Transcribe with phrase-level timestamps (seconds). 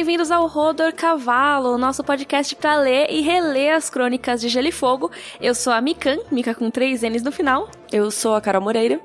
[0.00, 4.72] bem-vindos ao Rodor Cavalo, nosso podcast para ler e reler as crônicas de Gelo e
[4.72, 5.10] Fogo.
[5.38, 7.70] Eu sou a Mikan, Mika com três N's no final.
[7.92, 8.98] Eu sou a Carol Moreira.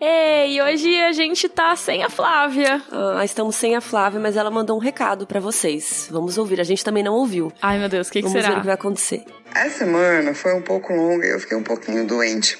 [0.00, 2.82] E hoje a gente tá sem a Flávia.
[2.90, 6.08] Ah, estamos sem a Flávia, mas ela mandou um recado para vocês.
[6.10, 7.52] Vamos ouvir, a gente também não ouviu.
[7.62, 8.48] Ai meu Deus, o que, que Vamos será?
[8.48, 9.22] ver o que vai acontecer.
[9.54, 12.58] Essa semana foi um pouco longa e eu fiquei um pouquinho doente.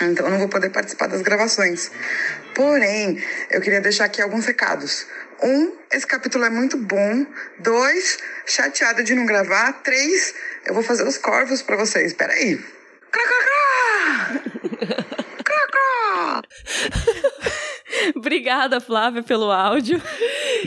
[0.00, 1.92] Então eu não vou poder participar das gravações.
[2.56, 5.06] Porém, eu queria deixar aqui alguns recados.
[5.42, 7.26] Um, esse capítulo é muito bom.
[7.58, 9.72] Dois, chateada de não gravar.
[9.82, 10.34] Três,
[10.66, 12.12] eu vou fazer os corvos pra vocês.
[12.12, 12.58] Peraí.
[13.10, 14.42] Cracacá!
[15.42, 16.42] Cracá!
[18.14, 20.00] Obrigada, Flávia, pelo áudio.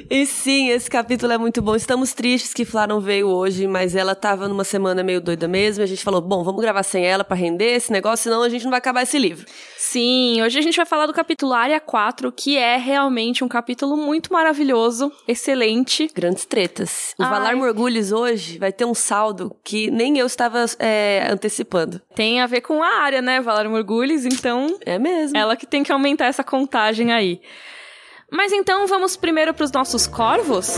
[0.09, 1.76] E sim, esse capítulo é muito bom.
[1.76, 5.84] Estamos tristes que Flá não veio hoje, mas ela tava numa semana meio doida mesmo.
[5.84, 8.63] A gente falou: bom, vamos gravar sem ela pra render esse negócio, senão a gente
[8.63, 9.46] não vai acabar esse livro.
[9.94, 13.96] Sim, hoje a gente vai falar do capítulo Área 4, que é realmente um capítulo
[13.96, 16.10] muito maravilhoso, excelente.
[16.16, 17.13] Grandes tretas.
[17.20, 17.30] O Ai.
[17.30, 22.02] Valar Morgulhos hoje vai ter um saldo que nem eu estava é, antecipando.
[22.16, 25.38] Tem a ver com a área, né, Valar Morgulhos, então É mesmo.
[25.38, 27.40] ela que tem que aumentar essa contagem aí.
[28.32, 30.77] Mas então vamos primeiro para os nossos corvos?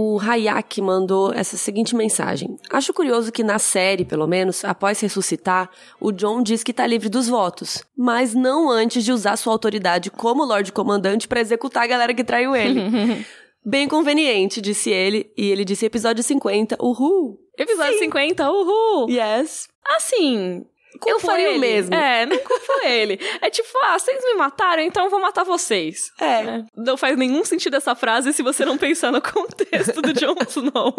[0.00, 2.56] O Hayak mandou essa seguinte mensagem.
[2.70, 5.68] Acho curioso que na série, pelo menos, após ressuscitar,
[6.00, 10.08] o John diz que tá livre dos votos, mas não antes de usar sua autoridade
[10.08, 12.80] como Lorde Comandante pra executar a galera que traiu ele.
[13.66, 17.36] Bem conveniente, disse ele, e ele disse episódio 50, uhul.
[17.58, 19.10] Episódio 50, uhul!
[19.10, 19.68] Yes.
[19.84, 20.64] Assim,
[21.06, 21.58] Eu faria ele.
[21.58, 21.94] mesmo.
[21.94, 23.18] É, não culpa ele.
[23.40, 26.10] É tipo, ah, vocês me mataram, então eu vou matar vocês.
[26.20, 26.62] É.
[26.76, 30.94] Não faz nenhum sentido essa frase se você não pensar no contexto do Jon Snow.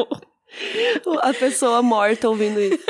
[1.22, 2.86] A pessoa morta ouvindo isso.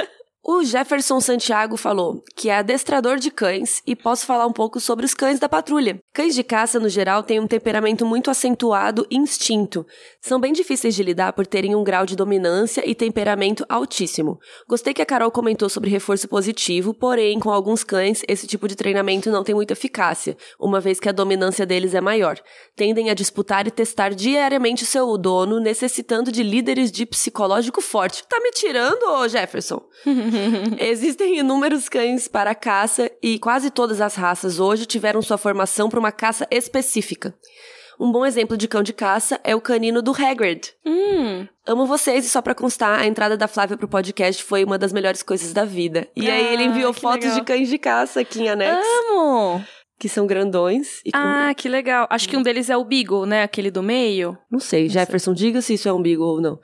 [0.51, 5.05] O Jefferson Santiago falou que é adestrador de cães e posso falar um pouco sobre
[5.05, 6.01] os cães da patrulha.
[6.11, 9.85] Cães de caça, no geral, têm um temperamento muito acentuado e instinto.
[10.19, 14.39] São bem difíceis de lidar por terem um grau de dominância e temperamento altíssimo.
[14.67, 18.75] Gostei que a Carol comentou sobre reforço positivo, porém, com alguns cães, esse tipo de
[18.75, 22.39] treinamento não tem muita eficácia, uma vez que a dominância deles é maior.
[22.75, 28.27] Tendem a disputar e testar diariamente seu dono, necessitando de líderes de psicológico forte.
[28.27, 29.79] Tá me tirando, ô Jefferson?
[30.79, 36.00] Existem inúmeros cães para caça e quase todas as raças hoje tiveram sua formação para
[36.00, 37.33] uma caça específica.
[38.00, 40.72] Um bom exemplo de cão de caça é o canino do Hagrid.
[40.85, 44.78] Hum, Amo vocês e só pra constar, a entrada da Flávia pro podcast foi uma
[44.78, 46.07] das melhores coisas da vida.
[46.16, 47.39] E aí ele Ah, enviou fotos legal.
[47.39, 49.63] de cães de caça aqui em anexo, amo!
[49.99, 51.17] Que são grandões e com...
[51.17, 52.07] Ah, que legal.
[52.09, 53.43] Acho que um deles é o Beagle, né?
[53.43, 54.37] Aquele do meio.
[54.49, 56.59] Não sei, Jefferson, diga se isso é um beagle ou não.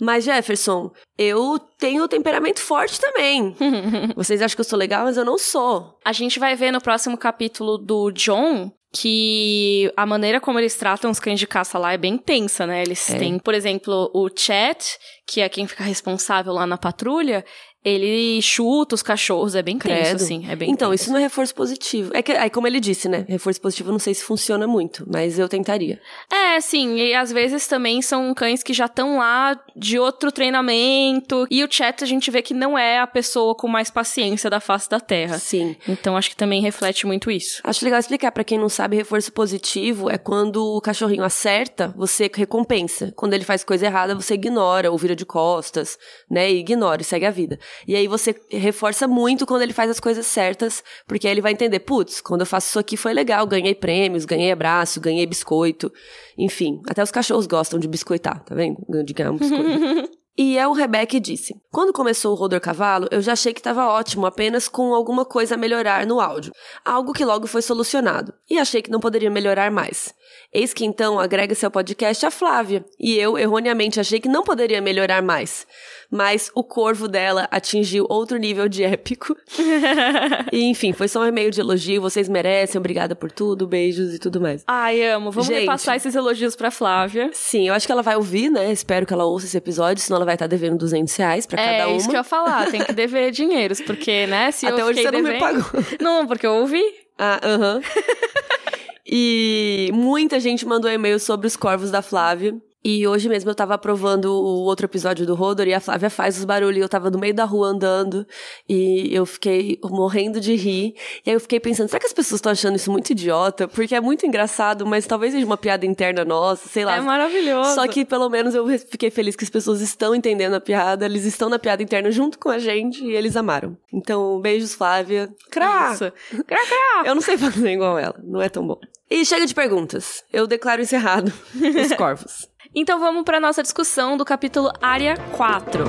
[0.00, 3.56] Mas, Jefferson, eu tenho temperamento forte também.
[4.14, 5.98] Vocês acham que eu sou legal, mas eu não sou.
[6.04, 11.10] A gente vai ver no próximo capítulo do John que a maneira como eles tratam
[11.10, 12.80] os cães de caça lá é bem tensa, né?
[12.82, 13.18] Eles É.
[13.18, 14.96] têm, por exemplo, o Chat,
[15.26, 17.44] que é quem fica responsável lá na patrulha,
[17.84, 20.16] ele chuta os cachorros, é bem tenso, Credo.
[20.16, 21.02] assim, é bem Então, tenso.
[21.02, 22.10] isso não é reforço positivo.
[22.14, 23.24] É que, aí, como ele disse, né?
[23.28, 26.00] Reforço positivo eu não sei se funciona muito, mas eu tentaria.
[26.32, 31.46] É, sim, e às vezes também são cães que já estão lá de outro treinamento,
[31.50, 34.60] e o Chat a gente vê que não é a pessoa com mais paciência da
[34.60, 35.38] face da Terra.
[35.38, 35.76] Sim.
[35.88, 37.60] Então acho que também reflete muito isso.
[37.64, 42.30] Acho legal explicar pra quem não sabe, reforço positivo é quando o cachorrinho acerta, você
[42.34, 43.12] recompensa.
[43.16, 45.98] Quando ele faz coisa errada, você ignora ou vira de costas,
[46.30, 46.50] né?
[46.50, 47.58] E ignora e segue a vida.
[47.86, 51.52] E aí você reforça muito quando ele faz as coisas certas, porque aí ele vai
[51.52, 55.92] entender, putz, quando eu faço isso aqui foi legal, ganhei prêmios, ganhei abraço, ganhei biscoito.
[56.38, 58.76] Enfim, até os cachorros gostam de biscoitar, tá vendo?
[59.04, 60.14] De ganhar um biscoito.
[60.36, 63.86] E é o Rebeca disse: Quando começou o Rodor Cavalo, eu já achei que estava
[63.86, 66.52] ótimo, apenas com alguma coisa a melhorar no áudio.
[66.84, 68.34] Algo que logo foi solucionado.
[68.50, 70.12] E achei que não poderia melhorar mais.
[70.54, 72.84] Eis que então agrega-se ao podcast a Flávia.
[72.98, 75.66] E eu, erroneamente, achei que não poderia melhorar mais.
[76.08, 79.36] Mas o corvo dela atingiu outro nível de épico.
[80.52, 82.00] e enfim, foi só um e-mail de elogio.
[82.00, 84.62] Vocês merecem, obrigada por tudo, beijos e tudo mais.
[84.68, 85.32] Ai, amo.
[85.32, 85.62] Vamos Gente.
[85.62, 87.30] repassar esses elogios pra Flávia.
[87.32, 88.70] Sim, eu acho que ela vai ouvir, né?
[88.70, 91.78] Espero que ela ouça esse episódio, senão ela vai estar devendo 200 reais pra é
[91.78, 91.96] cada uma.
[91.96, 95.10] isso que eu ia falar, tem que dever dinheiros, porque, né, se Até hoje você
[95.10, 95.84] não me devendo- pagou.
[96.00, 96.82] Não, porque eu ouvi.
[97.18, 97.80] Ah, aham.
[99.06, 102.54] e muita gente mandou e-mail sobre os corvos da Flávia.
[102.86, 106.36] E hoje mesmo eu tava aprovando o outro episódio do Rodor e a Flávia faz
[106.36, 106.82] os barulhos.
[106.82, 108.26] Eu tava no meio da rua andando
[108.68, 110.94] e eu fiquei morrendo de rir.
[111.24, 113.66] E aí eu fiquei pensando, será que as pessoas estão achando isso muito idiota?
[113.66, 116.96] Porque é muito engraçado, mas talvez seja uma piada interna nossa, sei lá.
[116.96, 117.74] É maravilhoso.
[117.74, 121.24] Só que pelo menos eu fiquei feliz que as pessoas estão entendendo a piada, eles
[121.24, 123.78] estão na piada interna junto com a gente e eles amaram.
[123.90, 125.34] Então, beijos, Flávia.
[125.50, 125.96] Crá!
[125.96, 126.12] Crá,
[126.46, 127.02] crá.
[127.06, 128.78] Eu não sei fazer igual ela, não é tão bom.
[129.10, 130.24] E chega de perguntas.
[130.32, 132.48] Eu declaro encerrado os corvos.
[132.74, 135.84] Então vamos para nossa discussão do capítulo Área 4.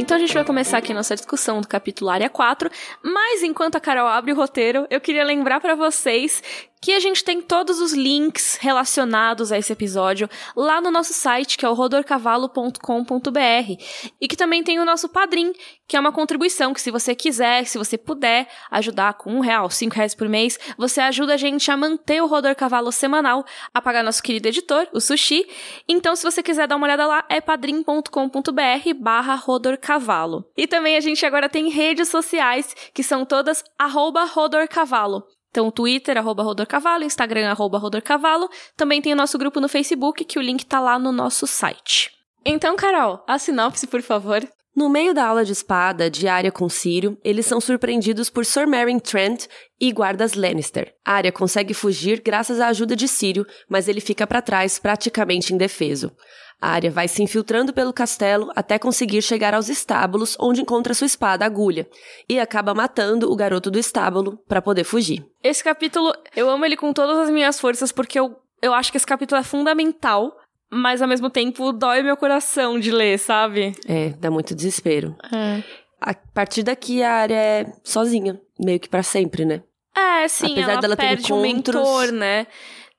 [0.00, 2.68] Então a gente vai começar aqui nossa discussão do capítulo Área 4,
[3.02, 6.42] mas enquanto a Carol abre o roteiro, eu queria lembrar para vocês
[6.82, 11.56] que a gente tem todos os links relacionados a esse episódio lá no nosso site,
[11.56, 13.82] que é o rodorcavalo.com.br,
[14.20, 15.52] e que também tem o nosso Padrim,
[15.86, 19.70] que é uma contribuição que se você quiser, se você puder ajudar com um real,
[19.70, 23.80] cinco reais por mês, você ajuda a gente a manter o Rodor Cavalo semanal, a
[23.80, 25.46] pagar nosso querido editor, o Sushi.
[25.88, 30.44] Então, se você quiser dar uma olhada lá, é padrim.com.br barra rodorcavalo.
[30.56, 35.22] E também a gente agora tem redes sociais, que são todas arroba rodorcavalo.
[35.52, 38.48] Então, Twitter, arroba Rodorcavalo, Instagram, arroba Rodorcavalo.
[38.74, 42.10] Também tem o nosso grupo no Facebook, que o link tá lá no nosso site.
[42.42, 44.42] Então, Carol, a sinopse, por favor.
[44.74, 48.98] No meio da aula de espada, diária com Círio, eles são surpreendidos por Sir Meryn
[48.98, 49.44] Trent
[49.78, 50.94] e guardas Lannister.
[51.04, 56.10] Arya consegue fugir graças à ajuda de Círio, mas ele fica para trás, praticamente indefeso.
[56.58, 61.44] Arya vai se infiltrando pelo castelo até conseguir chegar aos estábulos, onde encontra sua espada
[61.44, 61.86] agulha,
[62.26, 65.22] e acaba matando o garoto do estábulo para poder fugir.
[65.42, 68.96] Esse capítulo, eu amo ele com todas as minhas forças, porque eu, eu acho que
[68.96, 70.34] esse capítulo é fundamental
[70.72, 73.74] mas ao mesmo tempo dói meu coração de ler, sabe?
[73.86, 75.14] É, dá muito desespero.
[75.32, 75.62] É.
[76.00, 79.62] A partir daqui a área é sozinha, meio que para sempre, né?
[79.94, 82.46] É, sim, Apesar ela dela ter perde um encontros- mentor, né?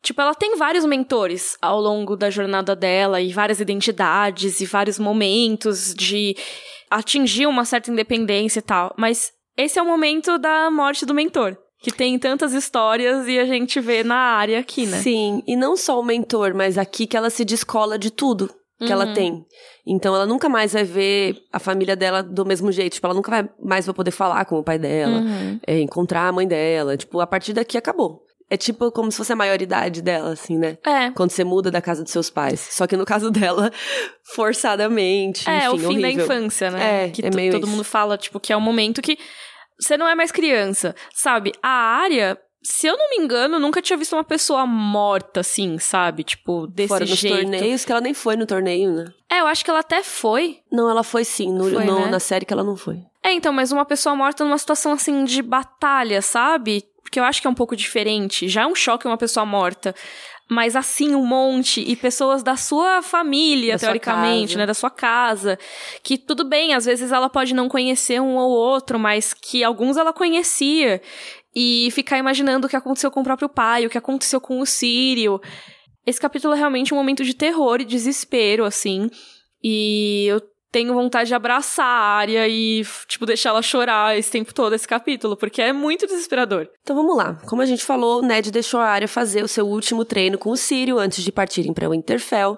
[0.01, 4.99] Tipo, ela tem vários mentores ao longo da jornada dela, e várias identidades, e vários
[4.99, 6.35] momentos de
[6.91, 8.93] atingir uma certa independência e tal.
[8.97, 11.57] Mas esse é o momento da morte do mentor.
[11.83, 14.97] Que tem tantas histórias e a gente vê na área aqui, né?
[14.97, 18.50] Sim, e não só o mentor, mas aqui que ela se descola de tudo
[18.80, 19.13] que ela Uhum.
[19.13, 19.45] tem.
[19.85, 22.94] Então ela nunca mais vai ver a família dela do mesmo jeito.
[22.94, 25.59] Tipo, ela nunca vai mais vai poder falar com o pai dela, Uhum.
[25.68, 26.95] é, encontrar a mãe dela.
[26.97, 28.21] Tipo, a partir daqui acabou.
[28.50, 30.77] É tipo como se fosse a maioridade dela, assim, né?
[30.86, 31.12] É.
[31.12, 32.59] Quando você muda da casa dos seus pais.
[32.71, 33.71] Só que no caso dela,
[34.36, 35.50] forçadamente.
[35.50, 36.24] É, enfim, o fim da horrível.
[36.25, 37.06] infância, né?
[37.06, 37.71] É, que é meio todo isso.
[37.71, 39.18] mundo fala, tipo, que é o momento que
[39.79, 41.51] você não é mais criança, sabe?
[41.61, 46.23] A área, se eu não me engano, nunca tinha visto uma pessoa morta assim, sabe?
[46.23, 47.35] Tipo, desse Fora jeito.
[47.35, 49.05] torneios, que ela nem foi no torneio, né?
[49.29, 50.59] É, eu acho que ela até foi.
[50.71, 51.51] Não, ela foi sim.
[51.51, 52.07] No, Foi, no- né?
[52.11, 52.99] Na série que ela não foi.
[53.23, 56.83] É, então, mas uma pessoa morta numa situação assim de batalha, sabe?
[57.01, 58.47] Porque eu acho que é um pouco diferente.
[58.47, 59.93] Já é um choque uma pessoa morta.
[60.49, 61.81] Mas assim, um monte.
[61.81, 64.59] E pessoas da sua família, Da sua teoricamente, casa.
[64.59, 64.65] né?
[64.65, 65.57] Da sua casa.
[66.03, 69.97] Que tudo bem, às vezes ela pode não conhecer um ou outro, mas que alguns
[69.97, 71.01] ela conhecia.
[71.55, 74.65] E ficar imaginando o que aconteceu com o próprio pai, o que aconteceu com o
[74.65, 75.39] Sírio.
[76.05, 79.09] Esse capítulo é realmente um momento de terror e desespero, assim.
[79.63, 80.41] E eu
[80.73, 84.87] tenho vontade de abraçar a área e, tipo, deixar ela chorar esse tempo todo, esse
[84.87, 86.67] capítulo, porque é muito desesperador.
[86.81, 87.35] Então vamos lá.
[87.45, 90.57] Como a gente falou, Ned deixou a área fazer o seu último treino com o
[90.57, 92.57] Sírio antes de partirem para Winterfell.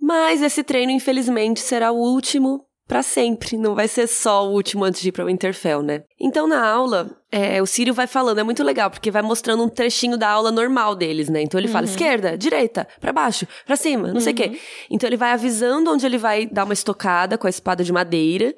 [0.00, 3.56] Mas esse treino, infelizmente, será o último para sempre.
[3.56, 6.02] Não vai ser só o último antes de ir para Winterfell, né?
[6.20, 9.68] Então na aula, é, o Sírio vai falando, é muito legal, porque vai mostrando um
[9.68, 11.42] trechinho da aula normal deles, né?
[11.42, 14.58] Então ele fala esquerda, direita, para baixo, para cima, não sei o quê.
[14.90, 18.54] Então ele vai avisando onde ele vai dar uma estocada com a espada de madeira.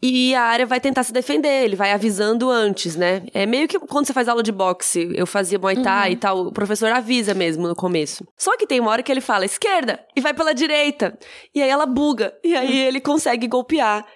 [0.00, 3.24] E a área vai tentar se defender, ele vai avisando antes, né?
[3.34, 6.46] É meio que quando você faz aula de boxe, eu fazia Muay Thai e tal,
[6.46, 8.24] o professor avisa mesmo no começo.
[8.36, 11.18] Só que tem uma hora que ele fala esquerda e vai pela direita.
[11.52, 14.06] E aí ela buga, e aí ele consegue golpear.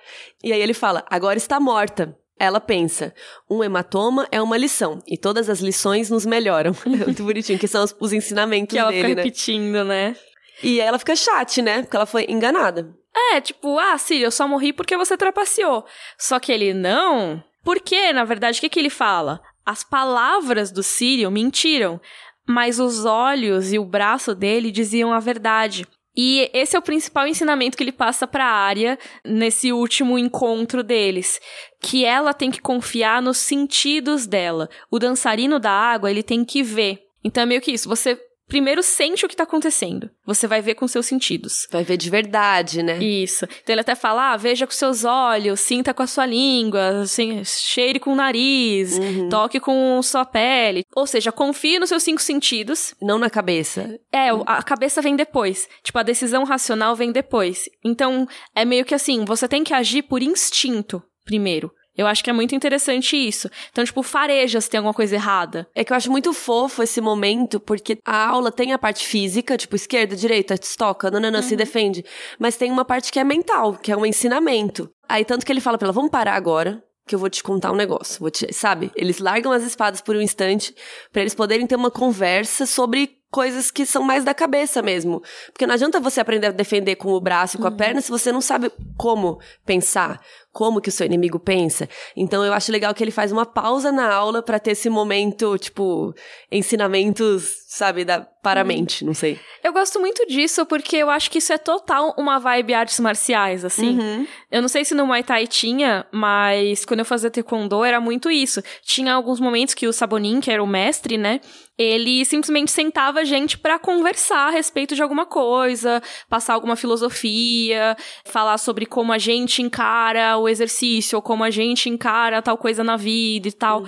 [0.42, 2.16] E aí ele fala, agora está morta.
[2.38, 3.12] Ela pensa,
[3.50, 6.72] um hematoma é uma lição, e todas as lições nos melhoram.
[6.86, 9.22] É muito bonitinho, que são os, os ensinamentos Que ela dele, fica né?
[9.22, 10.16] repetindo, né?
[10.62, 11.82] E aí ela fica chate, né?
[11.82, 12.92] Porque ela foi enganada.
[13.14, 15.84] É, tipo, ah, Sírio, eu só morri porque você trapaceou.
[16.18, 17.42] Só que ele não.
[17.62, 19.40] Porque, na verdade, o que, que ele fala?
[19.64, 22.00] As palavras do Sírio mentiram,
[22.46, 25.86] mas os olhos e o braço dele diziam a verdade.
[26.14, 31.40] E esse é o principal ensinamento que ele passa pra Arya nesse último encontro deles,
[31.80, 34.68] que ela tem que confiar nos sentidos dela.
[34.90, 37.02] O dançarino da água, ele tem que ver.
[37.24, 38.20] Então é meio que isso, você
[38.52, 40.10] primeiro sente o que tá acontecendo.
[40.26, 41.66] Você vai ver com seus sentidos.
[41.72, 42.98] Vai ver de verdade, né?
[43.02, 43.46] Isso.
[43.46, 47.42] Então ele até fala: ah, veja com seus olhos, sinta com a sua língua, assim,
[47.44, 49.30] cheire com o nariz, Uhum.
[49.30, 50.84] toque com sua pele.
[50.94, 52.94] Ou seja, confie nos seus cinco sentidos.
[53.00, 53.98] Não na cabeça.
[54.12, 55.66] É, a cabeça vem depois.
[55.82, 57.70] Tipo, a decisão racional vem depois.
[57.82, 61.72] Então, é meio que assim, você tem que agir por instinto primeiro.
[61.96, 63.50] Eu acho que é muito interessante isso.
[63.70, 65.66] Então, tipo, fareja se tem alguma coisa errada.
[65.74, 69.56] É que eu acho muito fofo esse momento, porque a aula tem a parte física,
[69.56, 72.04] tipo, esquerda, direita, estoca, nananã, se defende.
[72.38, 74.90] Mas tem uma parte que é mental, que é um ensinamento.
[75.08, 77.70] Aí, tanto que ele fala pra ela, vamos parar agora, que eu vou te contar
[77.72, 78.20] um negócio.
[78.20, 78.52] Vou te...
[78.52, 78.90] Sabe?
[78.96, 80.74] Eles largam as espadas por um instante,
[81.12, 85.22] pra eles poderem ter uma conversa sobre coisas que são mais da cabeça mesmo.
[85.46, 88.10] Porque não adianta você aprender a defender com o braço e com a perna se
[88.10, 90.20] você não sabe como pensar,
[90.52, 91.88] como que o seu inimigo pensa.
[92.14, 95.56] Então eu acho legal que ele faz uma pausa na aula pra ter esse momento,
[95.58, 96.14] tipo,
[96.50, 99.40] ensinamentos, sabe, da, para a mente, não sei.
[99.64, 103.64] Eu gosto muito disso porque eu acho que isso é total uma vibe artes marciais,
[103.64, 103.98] assim.
[103.98, 104.26] Uhum.
[104.50, 108.30] Eu não sei se no Muay Thai tinha, mas quando eu fazia taekwondo era muito
[108.30, 108.62] isso.
[108.82, 111.40] Tinha alguns momentos que o Sabonin, que era o mestre, né,
[111.78, 117.96] ele simplesmente sentava a gente pra conversar a respeito de alguma coisa, passar alguma filosofia,
[118.24, 122.84] falar sobre como a gente encara o exercício, ou como a gente encara tal coisa
[122.84, 123.84] na vida e tal.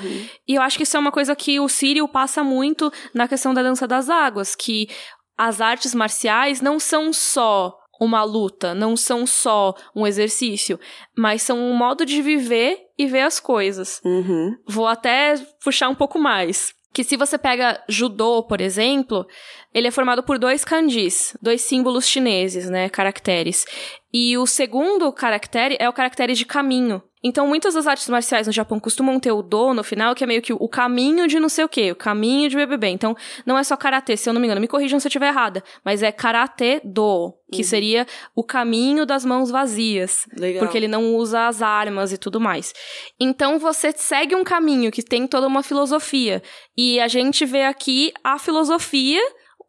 [0.47, 3.53] E eu acho que isso é uma coisa que o Sírio passa muito na questão
[3.53, 4.89] da dança das águas, que
[5.37, 10.79] as artes marciais não são só uma luta, não são só um exercício,
[11.17, 14.01] mas são um modo de viver e ver as coisas.
[14.05, 14.57] Uhum.
[14.67, 16.75] Vou até puxar um pouco mais.
[16.95, 19.27] Que se você pega judô, por exemplo,
[19.75, 23.67] ele é formado por dois kanjis, dois símbolos chineses, né, caracteres.
[24.13, 27.03] E o segundo caractere é o caractere de caminho.
[27.27, 30.27] Então, muitas das artes marciais no Japão costumam ter o do no final, que é
[30.27, 32.89] meio que o caminho de não sei o quê, o caminho de BBB.
[32.89, 33.17] Então,
[33.47, 35.65] não é só karatê, se eu não me engano, me corrijam se eu estiver errada,
[35.83, 40.27] mas é karatê do, que seria o caminho das mãos vazias.
[40.37, 40.61] Legal.
[40.61, 42.75] Porque ele não usa as armas e tudo mais.
[43.19, 46.43] Então você segue um caminho que tem toda uma filosofia.
[46.77, 49.21] E a gente vê aqui a filosofia,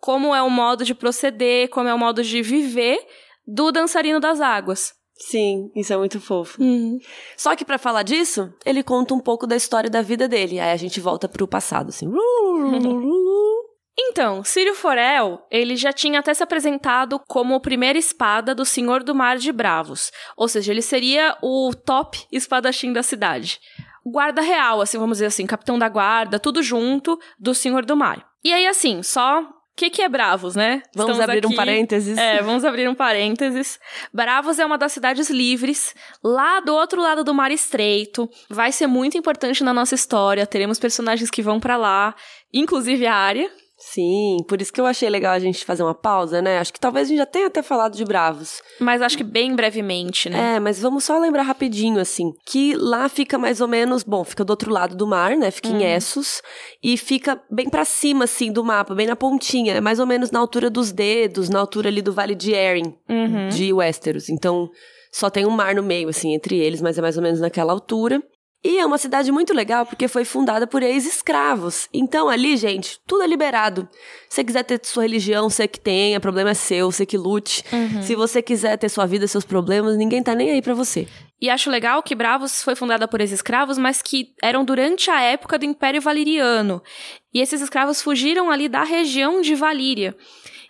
[0.01, 2.99] como é o modo de proceder, como é o modo de viver
[3.47, 4.93] do dançarino das águas.
[5.17, 6.61] Sim, isso é muito fofo.
[7.37, 10.59] Só que pra falar disso, ele conta um pouco da história da vida dele.
[10.59, 12.11] Aí a gente volta pro passado, assim.
[13.97, 19.01] Então, Círio Forel, ele já tinha até se apresentado como a primeira espada do Senhor
[19.01, 20.11] do Mar de Bravos.
[20.35, 23.59] Ou seja, ele seria o top espadachim da cidade.
[24.05, 28.27] Guarda real, assim, vamos dizer assim, capitão da guarda, tudo junto do Senhor do Mar.
[28.43, 29.43] E aí, assim, só...
[29.75, 30.81] O que, que é Bravos, né?
[30.95, 32.17] Vamos Estamos abrir um aqui- parênteses.
[32.17, 33.77] É, vamos abrir um parênteses.
[34.13, 38.29] Bravos é uma das cidades livres, lá do outro lado do Mar Estreito.
[38.49, 40.47] Vai ser muito importante na nossa história.
[40.47, 42.15] Teremos personagens que vão pra lá,
[42.53, 43.51] inclusive a área.
[43.87, 46.57] Sim, por isso que eu achei legal a gente fazer uma pausa, né?
[46.57, 48.61] Acho que talvez a gente já tenha até falado de Bravos.
[48.79, 50.55] Mas acho que bem brevemente, né?
[50.55, 54.43] É, mas vamos só lembrar rapidinho, assim, que lá fica mais ou menos, bom, fica
[54.43, 55.51] do outro lado do mar, né?
[55.51, 56.41] Fica em Essos
[56.83, 60.31] e fica bem pra cima, assim, do mapa, bem na pontinha, é mais ou menos
[60.31, 63.49] na altura dos dedos, na altura ali do Vale de Erin, Uhum.
[63.49, 64.29] de Westeros.
[64.29, 64.67] Então,
[65.11, 67.71] só tem um mar no meio, assim, entre eles, mas é mais ou menos naquela
[67.71, 68.21] altura.
[68.67, 71.87] E é uma cidade muito legal porque foi fundada por ex-escravos.
[71.93, 73.87] Então ali, gente, tudo é liberado.
[74.27, 77.63] Se você quiser ter sua religião, você que tenha, problema é seu, você que lute.
[78.01, 81.07] Se você quiser ter sua vida, seus problemas, ninguém tá nem aí pra você.
[81.39, 85.59] E acho legal que Bravos foi fundada por ex-escravos, mas que eram durante a época
[85.59, 86.81] do Império Valiriano.
[87.31, 90.17] E esses escravos fugiram ali da região de Valíria.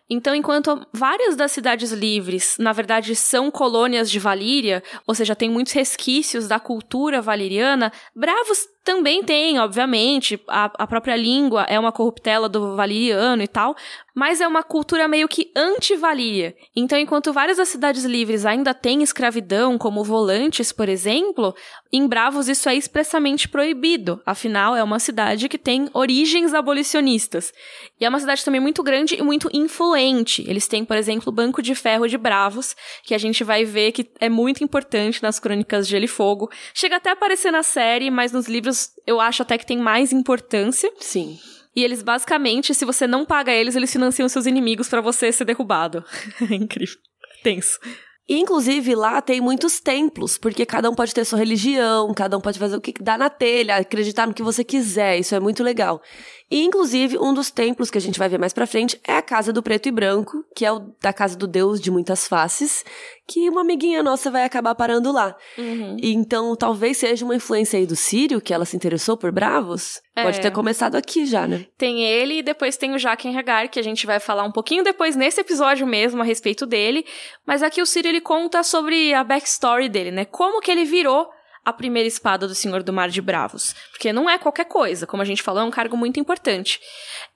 [0.08, 5.50] Então, enquanto várias das cidades livres, na verdade, são colônias de Valíria, ou seja, tem
[5.50, 11.92] muitos resquícios da cultura valiriana, Bravos também tem, obviamente, a, a própria língua é uma
[11.92, 13.76] corruptela do valiriano e tal,
[14.16, 16.56] mas é uma cultura meio que anti-Valíria.
[16.74, 21.54] Então, enquanto várias das cidades livres ainda têm escravidão, como Volantes, por exemplo,
[21.92, 24.22] em Bravos isso é expressamente proibido.
[24.26, 27.54] Afinal, é uma cidade que tem origens abolicionistas.
[28.00, 30.46] E é uma cidade também muito grande e muito influente.
[30.48, 33.92] Eles têm, por exemplo, o Banco de Ferro de Bravos, que a gente vai ver
[33.92, 36.50] que é muito importante nas crônicas de Gelo e Fogo.
[36.74, 40.14] Chega até a aparecer na série, mas nos livros eu acho até que tem mais
[40.14, 40.90] importância.
[41.00, 41.38] Sim.
[41.76, 45.46] E eles basicamente, se você não paga eles, eles financiam seus inimigos pra você ser
[45.46, 46.04] derrubado.
[46.50, 46.98] É incrível.
[47.44, 47.80] Tenso.
[48.28, 52.42] E, inclusive, lá tem muitos templos, porque cada um pode ter sua religião, cada um
[52.42, 55.64] pode fazer o que dá na telha, acreditar no que você quiser, isso é muito
[55.64, 56.02] legal.
[56.50, 59.22] E, inclusive, um dos templos que a gente vai ver mais pra frente é a
[59.22, 62.86] Casa do Preto e Branco, que é o da Casa do Deus de Muitas Faces,
[63.28, 65.36] que uma amiguinha nossa vai acabar parando lá.
[65.58, 65.98] Uhum.
[66.00, 70.00] E, então, talvez seja uma influência aí do Sírio, que ela se interessou por Bravos.
[70.16, 70.24] É.
[70.24, 71.66] Pode ter começado aqui já, né?
[71.78, 74.84] Tem ele e depois tem o Jaquen Hagar, que a gente vai falar um pouquinho
[74.84, 77.06] depois nesse episódio mesmo a respeito dele.
[77.46, 80.26] Mas aqui o Ciro ele conta sobre a backstory dele, né?
[80.26, 81.28] Como que ele virou
[81.66, 83.76] a primeira espada do Senhor do Mar de Bravos.
[83.92, 86.80] Porque não é qualquer coisa, como a gente falou, é um cargo muito importante.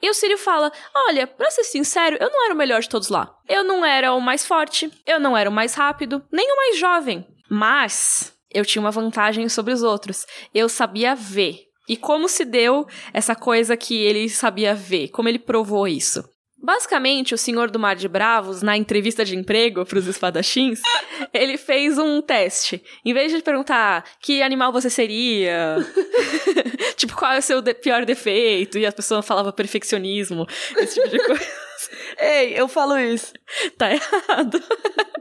[0.02, 0.72] E o Círio fala:
[1.08, 3.36] Olha, pra ser sincero, eu não era o melhor de todos lá.
[3.48, 6.78] Eu não era o mais forte, eu não era o mais rápido, nem o mais
[6.78, 7.26] jovem.
[7.50, 10.26] Mas eu tinha uma vantagem sobre os outros.
[10.54, 11.70] Eu sabia ver.
[11.88, 15.10] E como se deu essa coisa que ele sabia ver?
[15.10, 16.24] Como ele provou isso?
[16.62, 20.82] Basicamente, o Senhor do Mar de Bravos, na entrevista de emprego para os espadachins,
[21.34, 22.84] ele fez um teste.
[23.06, 25.78] Em vez de perguntar que animal você seria,
[26.98, 30.46] tipo, qual é o seu de pior defeito, e a pessoa falava perfeccionismo,
[30.78, 31.48] esse tipo de coisa.
[32.20, 33.32] Ei, eu falo isso.
[33.78, 34.62] Tá errado.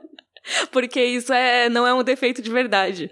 [0.73, 3.11] Porque isso é, não é um defeito de verdade.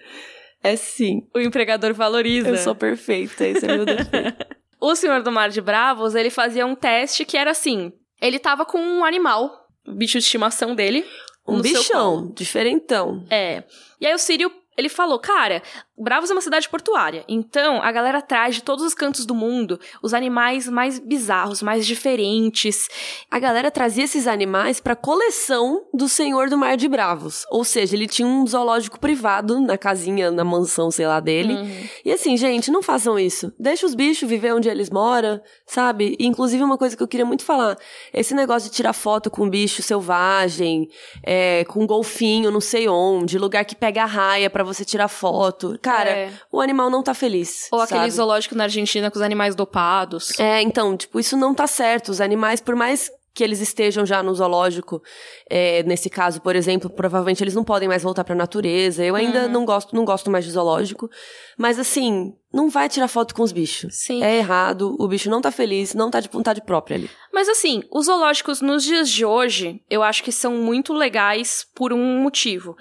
[0.65, 1.29] É sim.
[1.33, 2.49] O empregador valoriza.
[2.49, 4.47] Eu sou perfeita, esse é meu defeito.
[4.81, 8.65] o Senhor do Mar de Bravos, ele fazia um teste que era assim: ele tava
[8.65, 11.05] com um animal, bicho de estimação dele.
[11.47, 13.25] Um bichão, diferentão.
[13.31, 13.63] É.
[14.01, 15.63] E aí o Sírio, ele falou, cara,
[15.99, 19.81] Bravos é uma cidade portuária, então a galera traz de todos os cantos do mundo
[20.03, 22.89] os animais mais bizarros, mais diferentes.
[23.31, 27.47] A galera trazia esses animais pra coleção do Senhor do Mar de Bravos.
[27.51, 31.55] Ou seja, ele tinha um zoológico privado na casinha, na mansão, sei lá, dele.
[31.55, 31.89] Uhum.
[32.05, 33.53] E assim, gente, não façam isso.
[33.59, 36.17] Deixa os bichos viver onde eles moram, sabe?
[36.19, 37.77] E, inclusive, uma coisa que eu queria muito falar:
[38.13, 40.89] esse negócio de tirar foto com bicho selvagem,
[41.23, 45.79] é, com golfinho, não sei onde, lugar que pega raia pra você tirar foto.
[45.91, 46.33] Cara, É.
[46.53, 47.69] o animal não tá feliz.
[47.73, 48.11] Ou aquele sabe?
[48.13, 50.39] zoológico na Argentina com os animais dopados.
[50.39, 52.09] É, então, tipo, isso não tá certo.
[52.11, 55.03] Os animais, por mais que eles estejam já no zoológico,
[55.51, 59.05] é, nesse caso, por exemplo, provavelmente eles não podem mais voltar pra natureza.
[59.05, 59.51] Eu ainda Uhum.
[59.53, 61.11] não gosto, não gosto mais de zoológico.
[61.59, 63.95] Mas assim, não vai tirar foto com os bichos.
[63.95, 64.25] Sim.
[64.25, 67.11] É errado, o bicho não tá feliz, não tá de vontade própria ali.
[67.31, 71.93] Mas assim, os zoológicos nos dias de hoje, eu acho que são muito legais por
[71.93, 72.75] um motivo.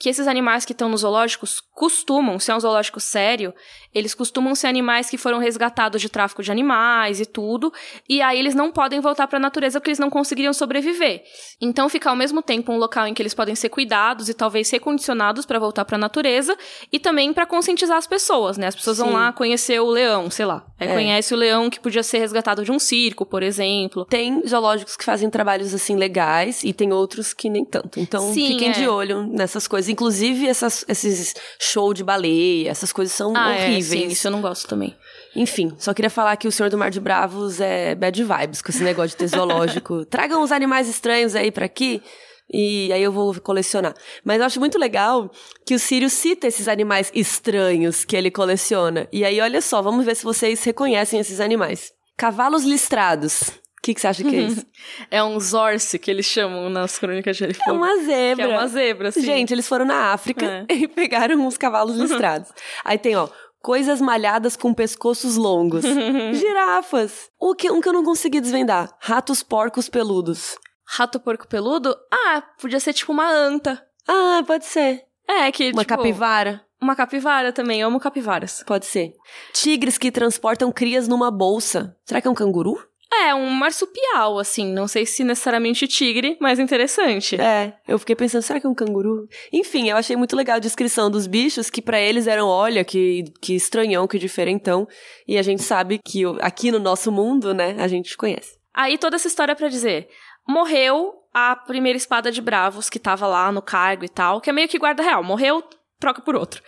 [0.00, 3.52] Que esses animais que estão nos zoológicos costumam, se é um zoológico sério,
[3.92, 7.72] eles costumam ser animais que foram resgatados de tráfico de animais e tudo,
[8.08, 11.22] e aí eles não podem voltar para a natureza porque eles não conseguiriam sobreviver.
[11.60, 14.70] Então fica ao mesmo tempo um local em que eles podem ser cuidados e talvez
[14.70, 16.56] recondicionados para voltar para a natureza
[16.92, 18.68] e também para conscientizar as pessoas, né?
[18.68, 19.14] As pessoas vão Sim.
[19.14, 20.64] lá conhecer o leão, sei lá.
[20.78, 20.94] Aí É.
[20.94, 24.04] conhece o leão que podia ser resgatado de um circo, por exemplo.
[24.04, 27.98] Tem zoológicos que fazem trabalhos assim legais e tem outros que nem tanto.
[27.98, 28.72] Então Sim, fiquem é.
[28.72, 29.87] de olho nessas coisas.
[29.88, 33.86] Inclusive essas, esses show de baleia, essas coisas são Ah, é, horríveis.
[33.86, 34.96] sim, isso eu não gosto também.
[35.36, 38.70] Enfim, só queria falar que o Senhor do Mar de Bravos é bad vibes com
[38.70, 40.04] esse negócio de ter zoológico.
[40.10, 42.02] Tragam uns animais estranhos aí pra aqui.
[42.50, 43.94] E aí eu vou colecionar.
[44.24, 45.30] Mas eu acho muito legal
[45.66, 49.06] que o Sírio cita esses animais estranhos que ele coleciona.
[49.12, 51.92] E aí, olha só, vamos ver se vocês reconhecem esses animais.
[52.16, 53.50] Cavalos listrados.
[53.78, 54.66] O que, que você acha que é isso?
[55.10, 57.76] É um zorse que eles chamam nas crônicas de É Gerifogo.
[57.76, 58.46] uma zebra.
[58.46, 59.22] Que é uma zebra, sim.
[59.22, 60.74] Gente, eles foram na África É.
[60.74, 62.50] e pegaram uns cavalos listrados.
[62.84, 63.28] Aí tem, ó,
[63.62, 65.84] coisas malhadas com pescoços longos.
[66.34, 67.30] Girafas.
[67.38, 68.90] O que, um que eu não consegui desvendar.
[69.00, 70.56] Ratos porcos peludos.
[70.86, 71.94] Rato porco peludo?
[72.12, 73.82] Ah, podia ser tipo uma anta.
[74.06, 75.04] Ah, pode ser.
[75.28, 76.62] É, que Uma tipo, capivara.
[76.80, 78.62] Uma capivara também, eu amo capivaras.
[78.66, 79.12] Pode ser.
[79.52, 81.94] Tigres que transportam crias numa bolsa.
[82.06, 82.82] Será que é um canguru?
[83.24, 87.40] É, um marsupial, assim, não sei se necessariamente tigre, mas interessante.
[87.40, 89.26] É, eu fiquei pensando, será que é um canguru?
[89.52, 93.24] Enfim, eu achei muito legal a descrição dos bichos, que pra eles eram, olha, que,
[93.40, 94.86] que estranhão, que diferentão.
[95.26, 98.58] E a gente sabe que aqui no nosso mundo, né, a gente conhece.
[98.72, 100.08] Aí toda essa história pra dizer,
[100.46, 104.52] morreu a primeira espada de Bravos que tava lá no cargo e tal, que é
[104.52, 105.62] meio que guarda real, morreu,
[105.98, 106.62] troca por outro.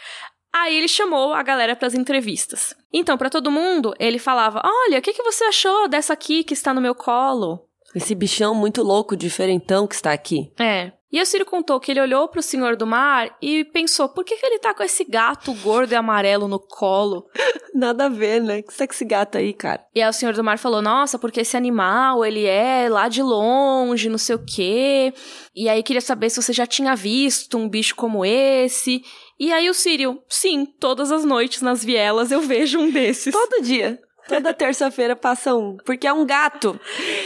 [0.52, 2.74] Aí ele chamou a galera pras entrevistas.
[2.92, 6.54] Então, pra todo mundo, ele falava: "Olha, o que que você achou dessa aqui que
[6.54, 10.52] está no meu colo?" Esse bichão muito louco, diferentão que está aqui.
[10.58, 10.92] É.
[11.12, 14.36] E o Ciro contou que ele olhou pro Senhor do Mar e pensou: "Por que
[14.36, 17.26] que ele tá com esse gato gordo e amarelo no colo?"
[17.74, 18.58] Nada a ver, né?
[18.58, 19.84] O que você tá com esse gato aí, cara?
[19.94, 23.22] E aí o Senhor do Mar falou, nossa, porque esse animal, ele é lá de
[23.22, 25.12] longe, não sei o quê.
[25.54, 29.02] E aí queria saber se você já tinha visto um bicho como esse.
[29.40, 33.32] E aí o Sírio, sim, todas as noites nas vielas eu vejo um desses.
[33.32, 33.98] Todo dia.
[34.28, 35.78] Toda terça-feira passa um.
[35.78, 36.78] Porque é um gato.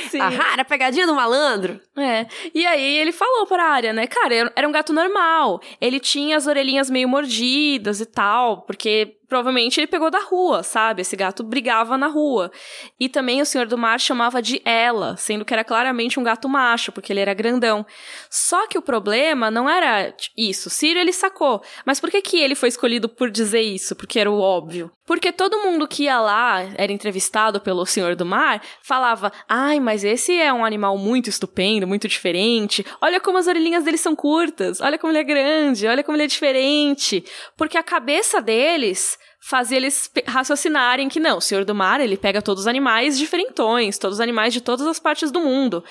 [0.09, 0.21] Sim.
[0.21, 1.79] A rara pegadinha do malandro.
[1.97, 2.27] É.
[2.55, 4.07] E aí ele falou pra área, né?
[4.07, 5.61] Cara, era um gato normal.
[5.81, 11.03] Ele tinha as orelhinhas meio mordidas e tal, porque provavelmente ele pegou da rua, sabe?
[11.03, 12.51] Esse gato brigava na rua.
[12.99, 16.49] E também o senhor do mar chamava de ela, sendo que era claramente um gato
[16.49, 17.85] macho, porque ele era grandão.
[18.31, 20.71] Só que o problema não era isso.
[20.71, 21.63] Círio ele sacou.
[21.85, 23.95] Mas por que que ele foi escolhido por dizer isso?
[23.97, 24.91] Porque era o óbvio.
[25.07, 30.03] Porque todo mundo que ia lá, era entrevistado pelo senhor do mar, falava: "Ai, mas
[30.03, 32.85] esse é um animal muito estupendo, muito diferente.
[33.01, 36.25] Olha como as orelhinhas dele são curtas, olha como ele é grande, olha como ele
[36.25, 37.25] é diferente".
[37.57, 42.43] Porque a cabeça deles fazia eles raciocinarem que não, o Senhor do Mar, ele pega
[42.43, 45.85] todos os animais diferentões, todos os animais de todas as partes do mundo.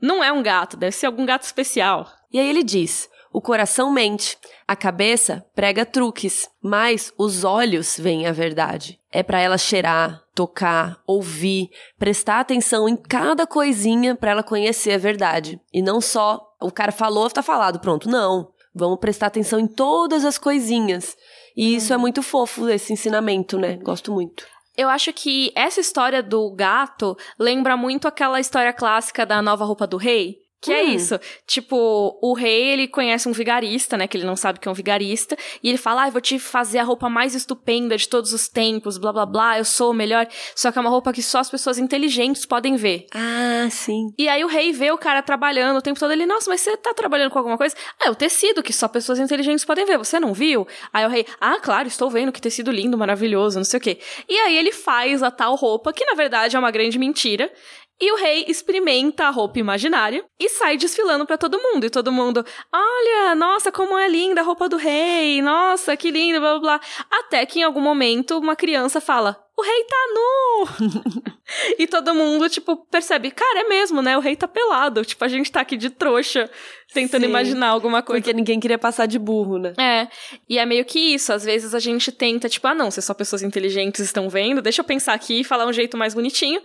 [0.00, 2.10] Não é um gato, deve ser algum gato especial.
[2.32, 8.26] E aí ele diz: o coração mente, a cabeça prega truques, mas os olhos veem
[8.26, 8.98] a verdade.
[9.12, 14.98] É para ela cheirar, tocar, ouvir, prestar atenção em cada coisinha para ela conhecer a
[14.98, 15.60] verdade.
[15.72, 18.08] E não só o cara falou, tá falado, pronto.
[18.08, 18.50] Não.
[18.74, 21.16] Vamos prestar atenção em todas as coisinhas.
[21.56, 23.76] E isso é muito fofo, esse ensinamento, né?
[23.76, 24.44] Gosto muito.
[24.76, 29.86] Eu acho que essa história do gato lembra muito aquela história clássica da nova roupa
[29.86, 30.38] do rei.
[30.60, 30.90] Que é Hum.
[30.94, 31.18] isso.
[31.46, 34.06] Tipo, o rei, ele conhece um vigarista, né?
[34.06, 35.36] Que ele não sabe que é um vigarista.
[35.62, 38.46] E ele fala, ah, eu vou te fazer a roupa mais estupenda de todos os
[38.48, 39.58] tempos, blá, blá, blá.
[39.58, 40.26] Eu sou o melhor.
[40.54, 43.06] Só que é uma roupa que só as pessoas inteligentes podem ver.
[43.14, 44.08] Ah, sim.
[44.18, 46.12] E aí o rei vê o cara trabalhando o tempo todo.
[46.12, 47.74] Ele, nossa, mas você tá trabalhando com alguma coisa?
[47.98, 49.96] Ah, é o tecido que só pessoas inteligentes podem ver.
[49.96, 50.66] Você não viu?
[50.92, 53.98] Aí o rei, ah, claro, estou vendo que tecido lindo, maravilhoso, não sei o quê.
[54.28, 57.50] E aí ele faz a tal roupa, que na verdade é uma grande mentira.
[58.00, 61.84] E o rei experimenta a roupa imaginária e sai desfilando pra todo mundo.
[61.84, 66.40] E todo mundo, olha, nossa, como é linda a roupa do rei, nossa, que lindo,
[66.40, 66.80] blá blá blá.
[67.10, 71.32] Até que em algum momento uma criança fala: o rei tá nu!
[71.78, 74.16] e todo mundo, tipo, percebe, cara, é mesmo, né?
[74.16, 75.04] O rei tá pelado.
[75.04, 76.50] Tipo, a gente tá aqui de trouxa,
[76.94, 77.28] tentando Sim.
[77.28, 78.22] imaginar alguma coisa.
[78.22, 79.74] Porque ninguém queria passar de burro, né?
[79.78, 80.08] É,
[80.48, 81.30] e é meio que isso.
[81.30, 84.80] Às vezes a gente tenta, tipo, ah, não, se só pessoas inteligentes estão vendo, deixa
[84.80, 86.62] eu pensar aqui e falar um jeito mais bonitinho,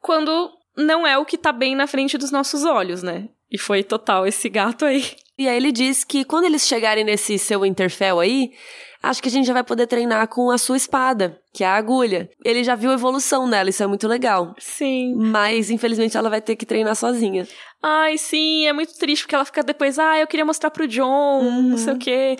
[0.00, 3.28] quando não é o que tá bem na frente dos nossos olhos, né?
[3.50, 5.04] E foi total esse gato aí.
[5.36, 8.50] E aí ele diz que quando eles chegarem nesse seu Interfell aí,
[9.02, 11.76] acho que a gente já vai poder treinar com a sua espada, que é a
[11.76, 12.28] agulha.
[12.44, 14.54] Ele já viu a evolução dela, isso é muito legal.
[14.58, 15.14] Sim.
[15.16, 17.46] Mas, infelizmente, ela vai ter que treinar sozinha.
[17.82, 21.42] Ai, sim, é muito triste porque ela fica depois, ah, eu queria mostrar pro John,
[21.42, 22.36] não sei o quê.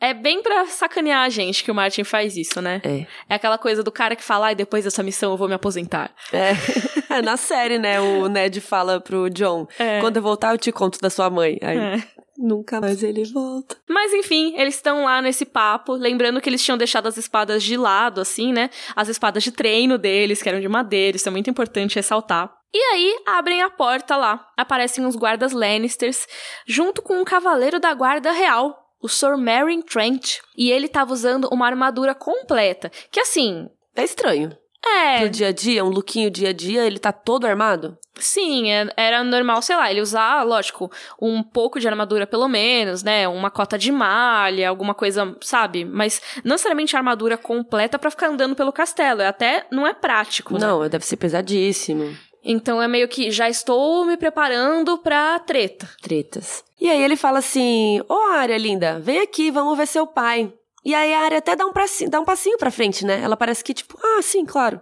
[0.00, 2.80] É bem pra sacanear a gente que o Martin faz isso, né?
[2.84, 3.06] É.
[3.30, 6.14] É aquela coisa do cara que fala, ai, depois dessa missão eu vou me aposentar.
[6.32, 6.52] É.
[7.08, 10.00] É, Na série, né, o Ned fala pro John, É.
[10.00, 11.56] quando eu voltar eu te conto da sua mãe.
[11.62, 12.02] Aí, É.
[12.36, 13.76] nunca mais ele volta.
[13.88, 17.76] Mas enfim, eles estão lá nesse papo, lembrando que eles tinham deixado as espadas de
[17.76, 18.68] lado, assim, né?
[18.94, 22.52] As espadas de treino deles, que eram de madeira, isso é muito importante ressaltar.
[22.74, 24.44] E aí, abrem a porta lá.
[24.56, 26.26] Aparecem os guardas Lannisters,
[26.66, 30.38] junto com um cavaleiro da guarda real, o Sir Meryn Trent.
[30.56, 32.90] E ele tava usando uma armadura completa.
[33.10, 33.68] Que assim.
[33.94, 34.56] É estranho.
[34.84, 35.18] É.
[35.20, 37.98] Pro dia a dia, um lookinho dia a dia, ele tá todo armado?
[38.18, 43.02] Sim, é- era normal, sei lá, ele usar, lógico, um pouco de armadura pelo menos,
[43.02, 43.26] né?
[43.26, 45.84] Uma cota de malha, alguma coisa, sabe?
[45.84, 49.20] Mas não necessariamente armadura completa pra ficar andando pelo castelo.
[49.22, 50.60] É até não é prático, né?
[50.60, 52.16] Não, deve ser pesadíssimo.
[52.48, 55.88] Então é meio que já estou me preparando pra treta.
[56.00, 56.62] Tretas.
[56.80, 60.52] E aí ele fala assim: Ô Arya, linda, vem aqui, vamos ver seu pai.
[60.84, 63.20] E aí a Arya até dá um, praci- dá um passinho pra frente, né?
[63.20, 64.80] Ela parece que, tipo, ah, sim, claro.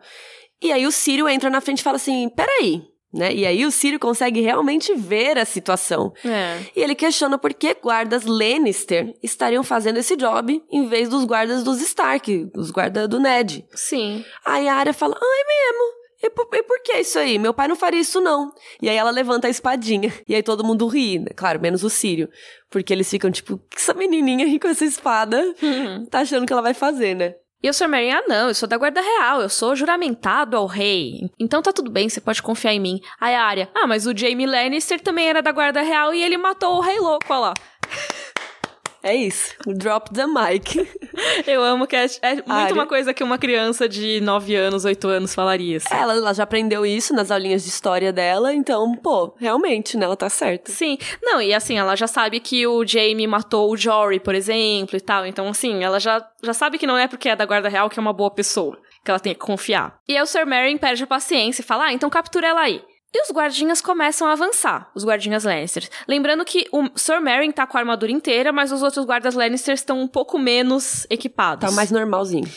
[0.63, 2.83] E aí o Círio entra na frente e fala assim: peraí.
[3.17, 3.33] Né?
[3.33, 6.13] E aí o Círio consegue realmente ver a situação.
[6.25, 6.59] É.
[6.75, 11.63] E ele questiona por que guardas Lannister estariam fazendo esse job em vez dos guardas
[11.63, 13.65] dos Stark, os guardas do Ned.
[13.73, 14.25] Sim.
[14.45, 16.04] Aí a Arya fala, ah, é mesmo?
[16.25, 17.39] E por, e por que isso aí?
[17.39, 18.51] Meu pai não faria isso, não.
[18.81, 20.11] E aí ela levanta a espadinha.
[20.27, 21.27] E aí todo mundo ri, né?
[21.37, 22.31] Claro, menos o Sírio.
[22.71, 25.55] Porque eles ficam tipo, que essa menininha aí com essa espada
[26.11, 27.35] tá achando que ela vai fazer, né?
[27.63, 27.89] E o Sr.
[27.89, 31.31] Meryn, ah, não, eu sou da guarda real, eu sou juramentado ao rei.
[31.39, 33.01] Então tá tudo bem, você pode confiar em mim.
[33.21, 36.39] Aí a Arya, ah, mas o Jaime Lannister também era da guarda real e ele
[36.39, 37.55] matou o rei louco, olha lá.
[39.05, 39.55] É isso.
[39.67, 40.89] Drop the mic.
[41.47, 45.07] Eu amo que é, é muito uma coisa que uma criança de 9 anos, 8
[45.09, 45.77] anos falaria.
[45.77, 45.95] Assim.
[45.95, 50.07] ela, ela já aprendeu isso nas aulinhas de história dela, então, pô, realmente, né?
[50.07, 50.73] Ela tá certa.
[50.73, 54.97] Sim, não, e assim, ela já sabe que o Jaime matou o Jory, por exemplo,
[54.97, 55.27] e tal.
[55.27, 57.99] Então, assim, ela já, já sabe que não é porque é da guarda real que
[57.99, 58.79] é uma boa pessoa.
[59.05, 59.99] Que ela tem que confiar.
[60.09, 62.83] E aí o Sir Meryn perde a paciência e fala, ah, então captura ela aí.
[63.15, 65.89] E os guardinhas começam a avançar, os guardinhas Lannisters.
[66.09, 69.79] Lembrando que o Sir Meryn tá com a armadura inteira, mas os outros guardas Lannisters
[69.81, 71.71] estão um pouco menos equipados.
[71.71, 72.51] Tá mais normalzinho.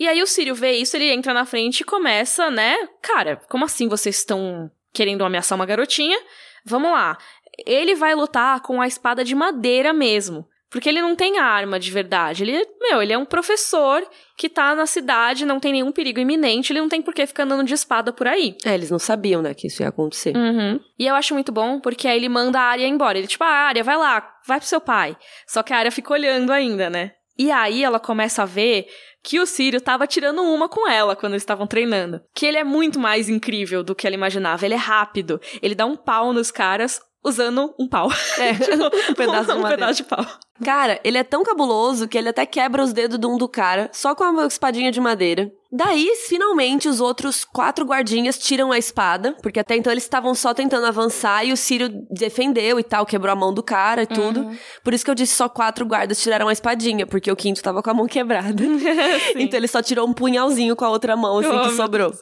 [0.00, 2.76] E aí o Sírio vê isso, ele entra na frente e começa, né?
[3.00, 6.18] Cara, como assim vocês estão querendo ameaçar uma garotinha?
[6.64, 7.16] Vamos lá.
[7.64, 10.48] Ele vai lutar com a espada de madeira mesmo.
[10.72, 12.42] Porque ele não tem arma de verdade.
[12.42, 14.02] Ele, meu, ele é um professor
[14.38, 17.42] que tá na cidade, não tem nenhum perigo iminente, ele não tem por que ficar
[17.42, 18.56] andando de espada por aí.
[18.64, 20.34] É, eles não sabiam, né, que isso ia acontecer.
[20.34, 20.80] Uhum.
[20.98, 23.18] E eu acho muito bom, porque aí ele manda a área embora.
[23.18, 25.14] Ele, tipo, a área, vai lá, vai pro seu pai.
[25.46, 27.12] Só que a área fica olhando ainda, né?
[27.38, 28.86] E aí ela começa a ver
[29.22, 32.20] que o Sírio tava tirando uma com ela quando eles estavam treinando.
[32.34, 34.64] Que ele é muito mais incrível do que ela imaginava.
[34.64, 35.40] Ele é rápido.
[35.62, 38.10] Ele dá um pau nos caras usando um pau.
[38.38, 40.26] É, tipo, um pedaço de um pedaço de pau.
[40.64, 43.90] Cara, ele é tão cabuloso que ele até quebra os dedos de um do cara
[43.92, 45.50] só com uma espadinha de madeira.
[45.74, 50.52] Daí, finalmente, os outros quatro guardinhas tiram a espada, porque até então eles estavam só
[50.52, 54.50] tentando avançar e o Círio defendeu e tal, quebrou a mão do cara e tudo.
[54.84, 57.82] Por isso que eu disse só quatro guardas tiraram a espadinha, porque o quinto tava
[57.82, 58.62] com a mão quebrada.
[59.34, 62.12] então ele só tirou um punhalzinho com a outra mão, assim, Oh, que sobrou.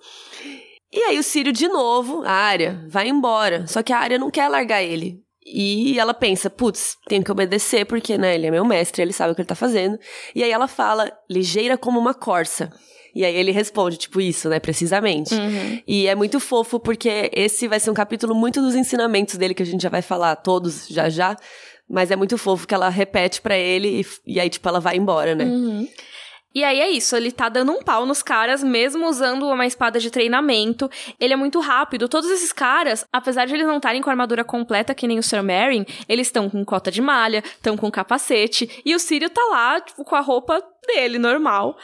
[0.93, 3.67] E aí o Círio, de novo, a área, vai embora.
[3.67, 5.21] Só que a área não quer largar ele.
[5.45, 9.33] E ela pensa, putz, tenho que obedecer, porque, né, ele é meu mestre, ele sabe
[9.33, 9.99] o que ele tá fazendo.
[10.35, 12.71] E aí ela fala, ligeira como uma corça.
[13.15, 15.35] E aí ele responde, tipo, isso, né, precisamente.
[15.87, 19.63] E é muito fofo, porque esse vai ser um capítulo muito dos ensinamentos dele, que
[19.63, 21.37] a gente já vai falar todos já já.
[21.89, 24.97] Mas é muito fofo que ela repete pra ele e, e aí, tipo, ela vai
[24.97, 25.45] embora, né?
[26.53, 30.01] E aí é isso, ele tá dando um pau nos caras, mesmo usando uma espada
[30.01, 30.91] de treinamento.
[31.21, 32.09] Ele é muito rápido.
[32.09, 35.23] Todos esses caras, apesar de eles não estarem com a armadura completa, que nem o
[35.23, 39.43] Sir Merrin, eles estão com cota de malha, estão com capacete, e o Sírio tá
[39.51, 41.77] lá, tipo, com a roupa dele, normal.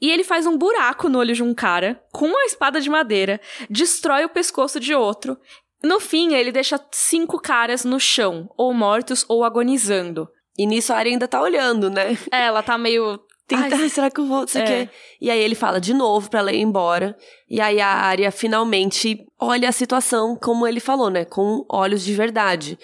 [0.00, 3.40] E ele faz um buraco no olho de um cara, com uma espada de madeira,
[3.68, 5.38] destrói o pescoço de outro.
[5.82, 10.28] No fim, ele deixa cinco caras no chão, ou mortos ou agonizando.
[10.58, 12.18] E nisso a área ainda tá olhando, né?
[12.30, 13.18] Ela tá meio.
[13.56, 14.40] Tenta, Ai, será que eu vou?
[14.40, 14.66] Não sei o É.
[14.86, 14.88] quê.
[15.20, 17.16] E aí ele fala de novo pra ela ir embora.
[17.48, 21.24] E aí a área finalmente olha a situação como ele falou, né?
[21.24, 22.78] Com olhos de verdade.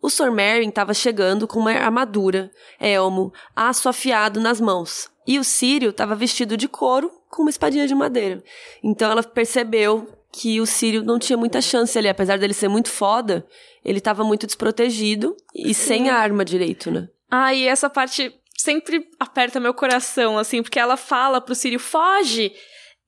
[0.00, 0.30] O Sr.
[0.32, 5.10] Merrin tava chegando com uma armadura, elmo, aço afiado nas mãos.
[5.26, 8.42] E o Sírio tava vestido de couro com uma espadinha de madeira.
[8.82, 12.88] Então ela percebeu que o Sírio não tinha muita chance ali, apesar dele ser muito
[12.90, 13.46] foda,
[13.84, 17.08] ele tava muito desprotegido e sem a arma direito, né?
[17.30, 22.52] Ai, essa parte sempre aperta meu coração, assim, porque ela fala pro Sírio, foge!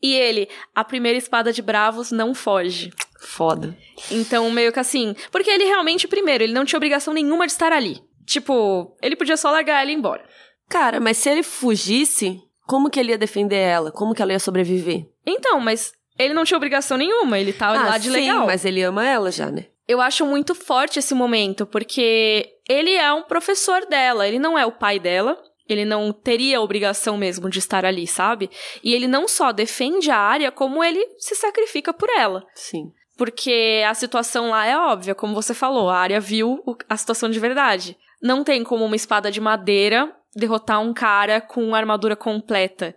[0.02, 2.92] E ele, a primeira espada de bravos não foge.
[3.20, 3.74] Foda.
[4.10, 5.16] Então, meio que assim.
[5.32, 8.02] Porque ele realmente, primeiro, ele não tinha obrigação nenhuma de estar ali.
[8.26, 10.22] Tipo, ele podia só largar ela e ir embora.
[10.68, 13.90] Cara, mas se ele fugisse, como que ele ia defender ela?
[13.90, 15.06] Como que ela ia sobreviver?
[15.26, 18.46] Então, mas ele não tinha obrigação nenhuma, ele tava lá de Ah, sim, legal.
[18.46, 19.66] mas ele ama ela já, né?
[19.88, 24.64] Eu acho muito forte esse momento, porque ele é um professor dela, ele não é
[24.66, 25.38] o pai dela.
[25.66, 28.50] Ele não teria a obrigação mesmo de estar ali, sabe?
[28.82, 32.44] E ele não só defende a área, como ele se sacrifica por ela.
[32.54, 32.92] Sim.
[33.16, 37.40] Porque a situação lá é óbvia, como você falou, a área viu a situação de
[37.40, 37.96] verdade.
[38.20, 42.94] Não tem como uma espada de madeira derrotar um cara com armadura completa.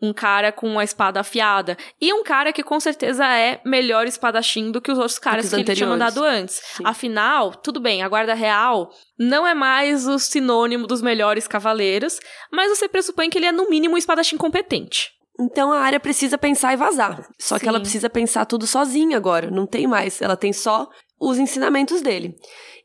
[0.00, 1.76] Um cara com a espada afiada.
[2.00, 5.50] E um cara que com certeza é melhor espadachim do que os outros caras os
[5.50, 6.60] que, ele tinha mandado antes.
[6.76, 6.84] Sim.
[6.86, 12.18] Afinal, tudo bem, a guarda real não é mais o sinônimo dos melhores cavaleiros,
[12.50, 15.12] mas você pressupõe que ele é no mínimo um espadachim competente.
[15.38, 17.28] Então a área precisa pensar e vazar.
[17.38, 17.68] Só que Sim.
[17.68, 19.50] ela precisa pensar tudo sozinha agora.
[19.50, 20.20] Não tem mais.
[20.20, 22.36] Ela tem só os ensinamentos dele.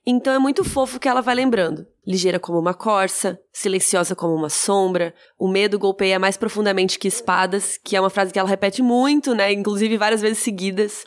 [0.06, 1.86] Então é muito fofo que ela vai lembrando.
[2.06, 5.14] Ligeira como uma corça, silenciosa como uma sombra.
[5.40, 9.34] O medo golpeia mais profundamente que espadas, que é uma frase que ela repete muito,
[9.34, 9.52] né?
[9.54, 11.06] Inclusive várias vezes seguidas.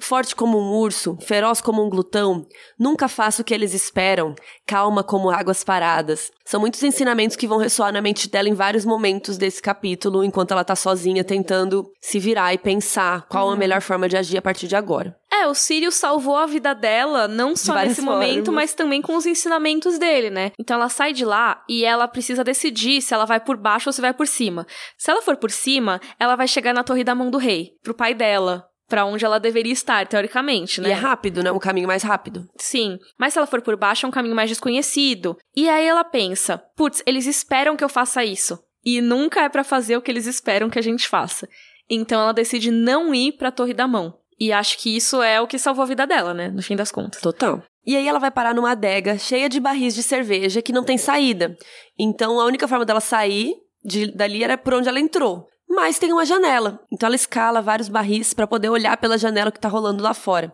[0.00, 2.46] Forte como um urso, feroz como um glutão,
[2.78, 4.34] nunca faço o que eles esperam,
[4.64, 6.30] calma como águas paradas.
[6.44, 10.52] São muitos ensinamentos que vão ressoar na mente dela em vários momentos desse capítulo, enquanto
[10.52, 14.42] ela tá sozinha tentando se virar e pensar qual a melhor forma de agir a
[14.42, 15.18] partir de agora.
[15.30, 18.54] É, o Sirius salvou a vida dela, não só nesse momento, formas.
[18.54, 20.52] mas também com os ensinamentos dele, né?
[20.58, 23.92] Então ela sai de lá e ela precisa decidir se ela vai por baixo ou
[23.92, 24.66] se vai por cima.
[24.96, 27.94] Se ela for por cima, ela vai chegar na Torre da Mão do Rei, pro
[27.94, 30.88] pai dela, pra onde ela deveria estar, teoricamente, né?
[30.88, 31.52] E é rápido, né?
[31.52, 32.48] Um caminho mais rápido.
[32.56, 35.36] Sim, mas se ela for por baixo é um caminho mais desconhecido.
[35.54, 38.58] E aí ela pensa: putz, eles esperam que eu faça isso.
[38.84, 41.48] E nunca é pra fazer o que eles esperam que a gente faça.
[41.90, 44.14] Então ela decide não ir pra Torre da Mão.
[44.40, 46.48] E acho que isso é o que salvou a vida dela, né?
[46.48, 47.20] No fim das contas.
[47.20, 47.62] Total.
[47.88, 50.98] E aí ela vai parar numa adega cheia de barris de cerveja que não tem
[50.98, 51.56] saída.
[51.98, 55.48] Então a única forma dela sair de, dali era por onde ela entrou.
[55.66, 56.80] Mas tem uma janela.
[56.92, 60.52] Então ela escala vários barris pra poder olhar pela janela que tá rolando lá fora.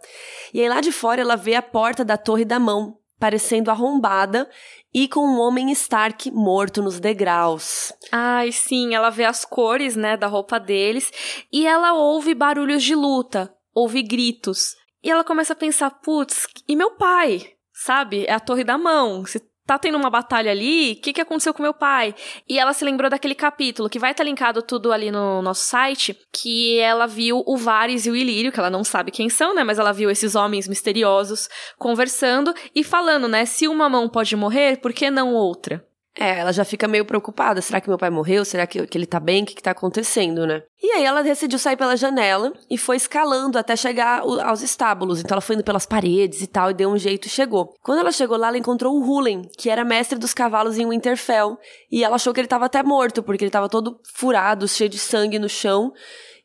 [0.53, 2.99] E aí lá de fora ela vê a porta da Torre da Mão.
[3.19, 4.49] parecendo arrombada
[4.93, 7.93] e com um homem Stark morto nos degraus.
[8.13, 11.11] Ai, sim, ela vê as cores, né, da roupa deles
[11.53, 14.77] e ela ouve barulhos de luta, ouve gritos.
[15.05, 17.53] E ela começa a pensar, putz, e meu pai?
[17.75, 18.25] Sabe?
[18.27, 19.27] É a Torre da Mão.
[19.27, 22.15] Se tá tendo uma batalha ali, o que, que aconteceu com meu pai?
[22.49, 25.65] E ela se lembrou daquele capítulo, que vai estar tá linkado tudo ali no nosso
[25.65, 29.55] site, que ela viu o Vares e o Ilírio, que ela não sabe quem são,
[29.55, 29.63] né?
[29.63, 33.45] Mas ela viu esses homens misteriosos conversando e falando, né?
[33.45, 35.85] Se uma mão pode morrer, por que não outra?
[36.19, 37.61] É, ela já fica meio preocupada.
[37.61, 38.45] Será que meu pai morreu?
[38.45, 39.43] Será que, que ele tá bem?
[39.43, 40.63] O que, que tá acontecendo, né?
[40.81, 45.21] E aí ela decidiu sair pela janela e foi escalando até chegar aos estábulos.
[45.21, 47.75] Então ela foi indo pelas paredes e tal, e deu um jeito e chegou.
[47.83, 51.59] Quando ela chegou lá, ela encontrou o Hulen, que era mestre dos cavalos em Winterfell.
[51.91, 54.99] E ela achou que ele tava até morto, porque ele tava todo furado, cheio de
[54.99, 55.93] sangue no chão.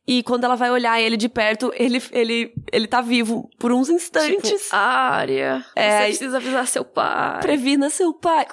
[0.08, 3.90] E quando ela vai olhar ele de perto, ele, ele, ele tá vivo por uns
[3.90, 4.64] instantes.
[4.64, 5.64] Tipo, área.
[5.76, 7.40] É, você precisa avisar seu pai.
[7.42, 8.48] Previna seu pai.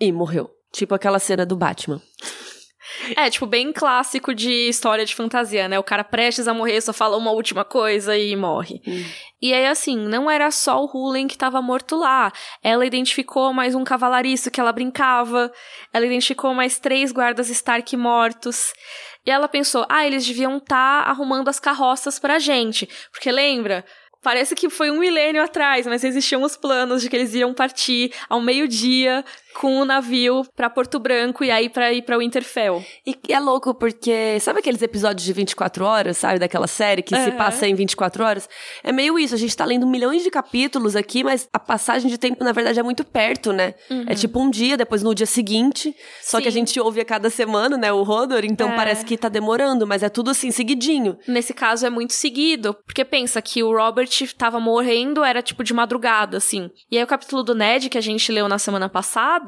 [0.00, 0.48] E morreu.
[0.72, 2.00] Tipo aquela cena do Batman.
[3.16, 5.78] É, tipo, bem clássico de história de fantasia, né?
[5.78, 8.80] O cara prestes a morrer só fala uma última coisa e morre.
[8.86, 9.04] Hum.
[9.40, 12.32] E aí, assim, não era só o Hulen que tava morto lá.
[12.62, 15.50] Ela identificou mais um cavalariço que ela brincava.
[15.92, 18.72] Ela identificou mais três guardas Stark mortos.
[19.26, 22.88] E ela pensou, ah, eles deviam estar tá arrumando as carroças pra gente.
[23.10, 23.84] Porque lembra?
[24.22, 28.12] Parece que foi um milênio atrás, mas existiam os planos de que eles iriam partir
[28.28, 32.82] ao meio-dia com o navio para Porto Branco e aí para ir para Winterfell.
[33.06, 37.24] E é louco porque sabe aqueles episódios de 24 horas, sabe daquela série que uhum.
[37.24, 38.48] se passa em 24 horas?
[38.82, 42.18] É meio isso, a gente tá lendo milhões de capítulos aqui, mas a passagem de
[42.18, 43.74] tempo na verdade é muito perto, né?
[43.90, 44.04] Uhum.
[44.06, 46.42] É tipo um dia, depois no dia seguinte, só Sim.
[46.42, 48.76] que a gente ouve a cada semana, né, o Rodor, então é.
[48.76, 51.18] parece que tá demorando, mas é tudo assim seguidinho.
[51.26, 55.74] Nesse caso é muito seguido, porque pensa que o Robert tava morrendo, era tipo de
[55.74, 56.70] madrugada assim.
[56.90, 59.41] E aí o capítulo do Ned que a gente leu na semana passada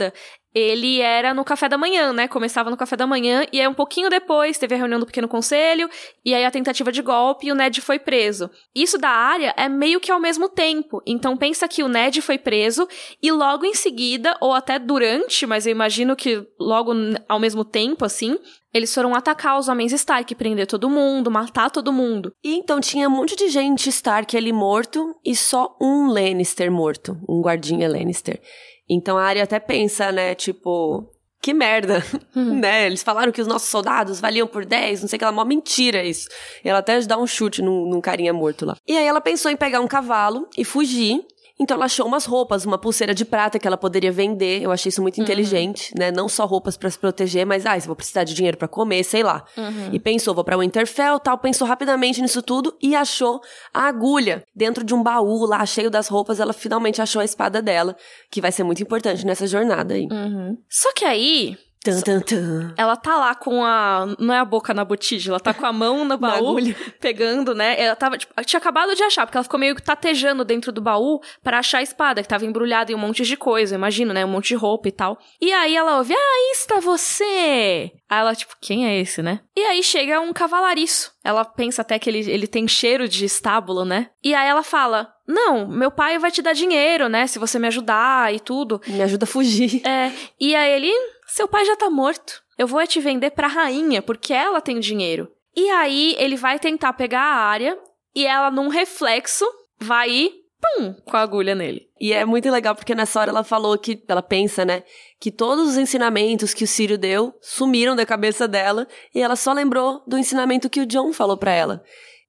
[0.55, 2.29] ele era no café da manhã, né?
[2.29, 5.27] Começava no café da manhã e aí um pouquinho depois teve a reunião do pequeno
[5.27, 5.91] conselho
[6.25, 8.49] e aí a tentativa de golpe e o Ned foi preso.
[8.73, 11.03] Isso da área é meio que ao mesmo tempo.
[11.05, 12.87] Então pensa que o Ned foi preso
[13.21, 16.93] e logo em seguida ou até durante, mas eu imagino que logo
[17.29, 18.39] ao mesmo tempo assim,
[18.73, 22.33] eles foram atacar os homens Stark, prender todo mundo, matar todo mundo.
[22.45, 27.19] E então tinha um monte de gente Stark ali morto e só um Lannister morto,
[27.29, 28.41] um guardinha Lannister.
[28.89, 31.11] Então a área até pensa, né, tipo,
[31.45, 32.03] que merda,
[32.35, 32.55] hum.
[32.61, 32.87] né?
[32.87, 35.45] Eles falaram que os nossos soldados valiam por 10, não sei o que, ela, mó
[35.45, 36.27] mentira isso.
[36.65, 38.77] E ela até dá um chute num, num carinha morto lá.
[38.89, 41.23] E aí ela pensou em pegar um cavalo e fugir,
[41.59, 44.63] então ela achou umas roupas, uma pulseira de prata que ela poderia vender.
[44.63, 45.23] Eu achei isso muito uhum.
[45.23, 46.11] inteligente, né?
[46.11, 49.05] Não só roupas para se proteger, mas ah, se vou precisar de dinheiro para comer,
[49.05, 49.45] sei lá.
[49.57, 49.91] Uhum.
[49.93, 53.41] E pensou, vou para Winterfell, tal, pensou rapidamente nisso tudo e achou
[53.73, 56.41] a agulha dentro de um baú lá cheio das roupas.
[56.41, 57.97] Ela finalmente achou a espada dela,
[58.31, 60.09] que vai ser muito importante nessa jornada aí.
[60.11, 60.59] Uhum.
[60.69, 62.73] Só que aí, Tum, tum, tum.
[62.79, 64.07] Ela tá lá com a.
[64.19, 66.57] Não é a boca na botija, ela tá com a mão no baú,
[66.99, 67.79] pegando, né?
[67.79, 70.81] Ela tava, tipo, tinha acabado de achar, porque ela ficou meio que tatejando dentro do
[70.81, 74.25] baú para achar a espada, que tava embrulhada em um monte de coisa, imagino, né?
[74.25, 75.19] Um monte de roupa e tal.
[75.39, 77.93] E aí ela ouve, ah, está você!
[78.09, 79.41] Aí ela, tipo, quem é esse, né?
[79.57, 81.13] E aí chega um cavalariço.
[81.25, 84.11] Ela pensa até que ele, ele tem cheiro de estábulo, né?
[84.23, 87.27] E aí ela fala: Não, meu pai vai te dar dinheiro, né?
[87.27, 88.81] Se você me ajudar e tudo.
[88.87, 89.85] Me ajuda a fugir.
[89.87, 90.13] É.
[90.39, 90.93] E aí ele,
[91.35, 92.45] seu pai já tá morto.
[92.57, 95.29] Eu vou é te vender pra rainha, porque ela tem dinheiro.
[95.57, 97.77] E aí ele vai tentar pegar a área
[98.15, 99.45] e ela, num reflexo,
[99.81, 101.89] vai ir, pum, com a agulha nele.
[102.01, 104.85] E é muito legal porque nessa hora ela falou que, ela pensa, né,
[105.19, 109.53] que todos os ensinamentos que o Círio deu sumiram da cabeça dela e ela só
[109.53, 111.83] lembrou do ensinamento que o John falou para ela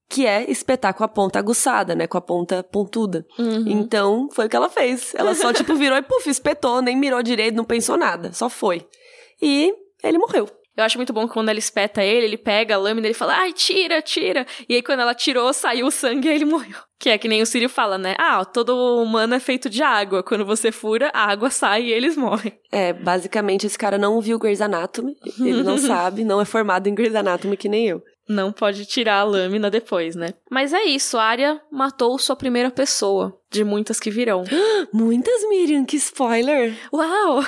[0.10, 2.08] que é espetar com a ponta aguçada, né?
[2.08, 3.26] Com a ponta pontuda.
[3.38, 3.66] Uhum.
[3.68, 5.14] Então, foi o que ela fez.
[5.16, 8.32] Ela só, tipo, virou e, puf, espetou, nem mirou direito, não pensou nada.
[8.32, 8.88] Só foi.
[9.42, 10.48] E ele morreu.
[10.78, 13.14] Eu acho muito bom que quando ela espeta ele, ele pega a lâmina e ele
[13.14, 14.46] fala, ai, tira, tira.
[14.68, 16.76] E aí quando ela tirou, saiu o sangue e ele morreu.
[17.00, 18.14] Que é que nem o Sírio fala, né?
[18.18, 20.22] Ah, todo humano é feito de água.
[20.22, 22.60] Quando você fura, a água sai e eles morrem.
[22.74, 25.16] É, basicamente esse cara não viu Grey's Anatomy.
[25.40, 29.20] Ele não sabe, não é formado em Grey's Anatomy que nem eu não pode tirar
[29.20, 30.34] a lâmina depois, né?
[30.50, 34.44] Mas é isso, a Arya matou sua primeira pessoa, de muitas que virão.
[34.92, 36.76] muitas, Miriam, que spoiler!
[36.94, 37.44] Uau!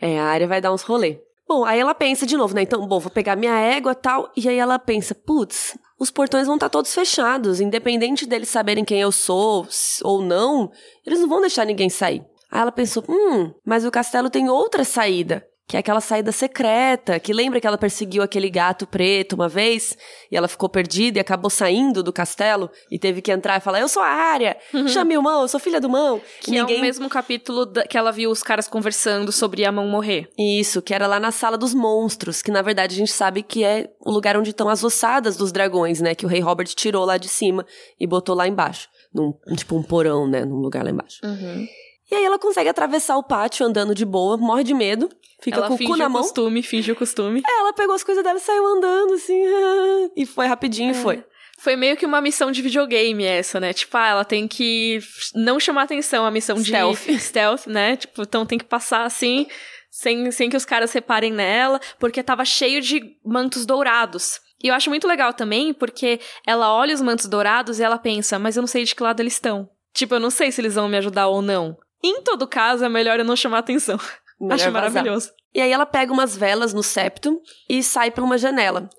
[0.00, 1.20] é, a Arya vai dar uns rolê.
[1.46, 2.62] Bom, aí ela pensa de novo, né?
[2.62, 4.32] Então, bom, vou pegar minha égua tal.
[4.34, 7.60] E aí ela pensa, putz, os portões vão estar tá todos fechados.
[7.60, 9.66] Independente deles saberem quem eu sou
[10.02, 10.72] ou não,
[11.06, 12.24] eles não vão deixar ninguém sair.
[12.50, 15.46] Aí ela pensou, hum, mas o castelo tem outra saída.
[15.66, 19.96] Que é aquela saída secreta, que lembra que ela perseguiu aquele gato preto uma vez
[20.30, 23.80] e ela ficou perdida e acabou saindo do castelo e teve que entrar e falar:
[23.80, 24.56] Eu sou a área,
[24.88, 26.20] chame o mão, eu sou filha do mão.
[26.40, 26.76] Que ninguém...
[26.76, 27.86] é o mesmo capítulo da...
[27.86, 30.28] que ela viu os caras conversando sobre a mão morrer.
[30.38, 33.64] Isso, que era lá na sala dos monstros, que na verdade a gente sabe que
[33.64, 36.14] é o lugar onde estão as ossadas dos dragões, né?
[36.14, 37.64] Que o rei Robert tirou lá de cima
[37.98, 38.88] e botou lá embaixo.
[39.14, 40.44] Num, tipo um porão, né?
[40.44, 41.20] Num lugar lá embaixo.
[41.24, 41.66] Uhum.
[42.10, 45.08] E aí ela consegue atravessar o pátio andando de boa, morre de medo,
[45.40, 46.22] fica ela com o cu na o mão.
[46.22, 47.42] costume, finge o costume.
[47.46, 49.42] É, ela pegou as coisas dela e saiu andando, assim,
[50.16, 51.02] e foi rapidinho e É.
[51.02, 51.24] foi.
[51.58, 53.72] Foi meio que uma missão de videogame essa, né?
[53.72, 54.98] Tipo, ah, ela tem que
[55.34, 57.06] não chamar atenção, a missão Stealth.
[57.06, 57.96] de stealth, né?
[57.96, 59.46] Tipo, então tem que passar assim,
[59.90, 64.40] sem, sem que os caras reparem nela, porque tava cheio de mantos dourados.
[64.62, 68.38] E eu acho muito legal também, porque ela olha os mantos dourados e ela pensa,
[68.38, 69.68] mas eu não sei de que lado eles estão.
[69.94, 71.78] Tipo, eu não sei se eles vão me ajudar ou não.
[72.04, 73.98] Em todo caso, é melhor eu não chamar atenção.
[74.38, 74.92] Melhor acho vazar.
[74.92, 75.32] maravilhoso.
[75.54, 78.90] E aí ela pega umas velas no septo e sai por uma janela.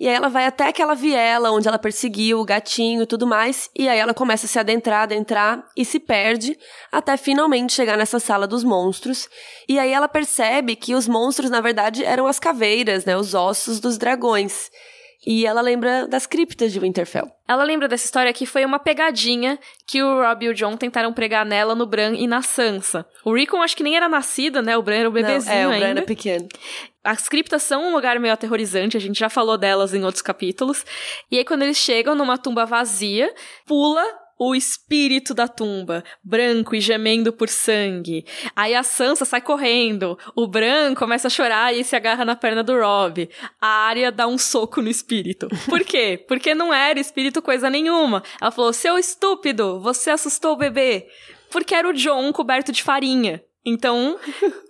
[0.00, 3.68] E aí ela vai até aquela viela onde ela perseguiu o gatinho e tudo mais.
[3.76, 6.56] E aí ela começa a se adentrar, adentrar e se perde
[6.90, 9.28] até finalmente chegar nessa sala dos monstros.
[9.68, 13.16] E aí ela percebe que os monstros, na verdade, eram as caveiras, né?
[13.16, 14.70] Os ossos dos dragões.
[15.26, 17.28] E ela lembra das criptas de Winterfell.
[17.46, 21.12] Ela lembra dessa história que foi uma pegadinha que o Rob e o John tentaram
[21.12, 23.04] pregar nela, no Bran e na Sansa.
[23.24, 24.76] O Rickon acho que nem era nascido, né?
[24.76, 25.86] O Bran era o bebezinho Não, é, o ainda.
[25.86, 26.48] Bran era pequeno.
[27.02, 30.84] As criptas são um lugar meio aterrorizante, a gente já falou delas em outros capítulos.
[31.30, 33.32] E aí, quando eles chegam numa tumba vazia,
[33.66, 34.04] pula
[34.38, 38.24] o espírito da tumba, branco e gemendo por sangue.
[38.54, 42.62] Aí a Sansa sai correndo, o Bran começa a chorar e se agarra na perna
[42.62, 43.28] do Rob.
[43.60, 45.48] A Arya dá um soco no espírito.
[45.68, 46.24] Por quê?
[46.28, 48.22] Porque não era espírito coisa nenhuma.
[48.40, 51.08] Ela falou: "Seu estúpido, você assustou o bebê".
[51.50, 53.42] Porque era o John coberto de farinha.
[53.64, 54.18] Então,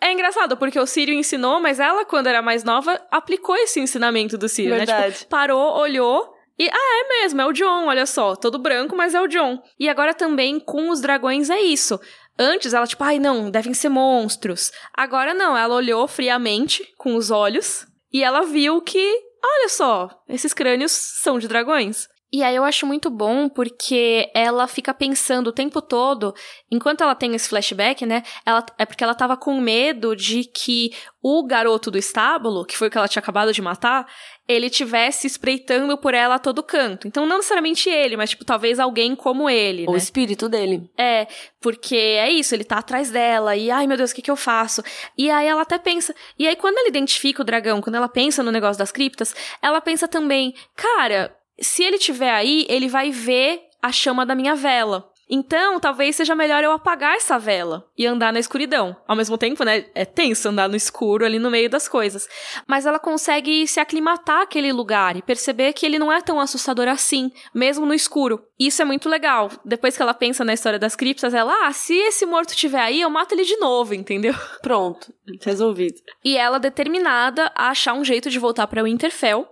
[0.01, 4.37] é engraçado, porque o Sírio ensinou, mas ela, quando era mais nova, aplicou esse ensinamento
[4.39, 4.87] do Sírio, né?
[4.87, 9.15] Tipo, parou, olhou e, ah, é mesmo, é o John, olha só, todo branco, mas
[9.15, 9.63] é o John.
[9.79, 12.01] E agora também com os dragões é isso.
[12.37, 14.73] Antes ela, tipo, ai não, devem ser monstros.
[14.93, 20.53] Agora não, ela olhou friamente, com os olhos, e ela viu que, olha só, esses
[20.53, 22.09] crânios são de dragões.
[22.31, 26.35] E aí eu acho muito bom porque ela fica pensando o tempo todo,
[26.71, 28.23] enquanto ela tem esse flashback, né?
[28.45, 32.89] Ela, é porque ela tava com medo de que o garoto do estábulo, que foi
[32.89, 34.07] o que ela tinha acabado de matar,
[34.47, 37.09] ele tivesse espreitando por ela a todo canto.
[37.09, 39.99] Então, não necessariamente ele, mas, tipo, talvez alguém como ele, O né?
[39.99, 40.91] espírito dele.
[40.99, 41.27] É,
[41.61, 44.37] porque é isso, ele tá atrás dela, e ai meu Deus, o que que eu
[44.37, 44.83] faço?
[45.17, 48.43] E aí ela até pensa, e aí quando ela identifica o dragão, quando ela pensa
[48.43, 53.63] no negócio das criptas, ela pensa também, cara, se ele tiver aí, ele vai ver
[53.83, 55.11] a chama da minha vela.
[55.31, 58.97] Então, talvez seja melhor eu apagar essa vela e andar na escuridão.
[59.07, 62.27] Ao mesmo tempo, né, é tenso andar no escuro ali no meio das coisas.
[62.67, 66.89] Mas ela consegue se aclimatar àquele lugar e perceber que ele não é tão assustador
[66.89, 68.43] assim, mesmo no escuro.
[68.59, 69.51] Isso é muito legal.
[69.65, 73.03] Depois que ela pensa na história das criptas, ela, ah, se esse morto tiver aí,
[73.03, 74.35] eu mato ele de novo, entendeu?
[74.63, 76.01] Pronto, resolvido.
[76.25, 79.47] E ela determinada a achar um jeito de voltar para Winterfell.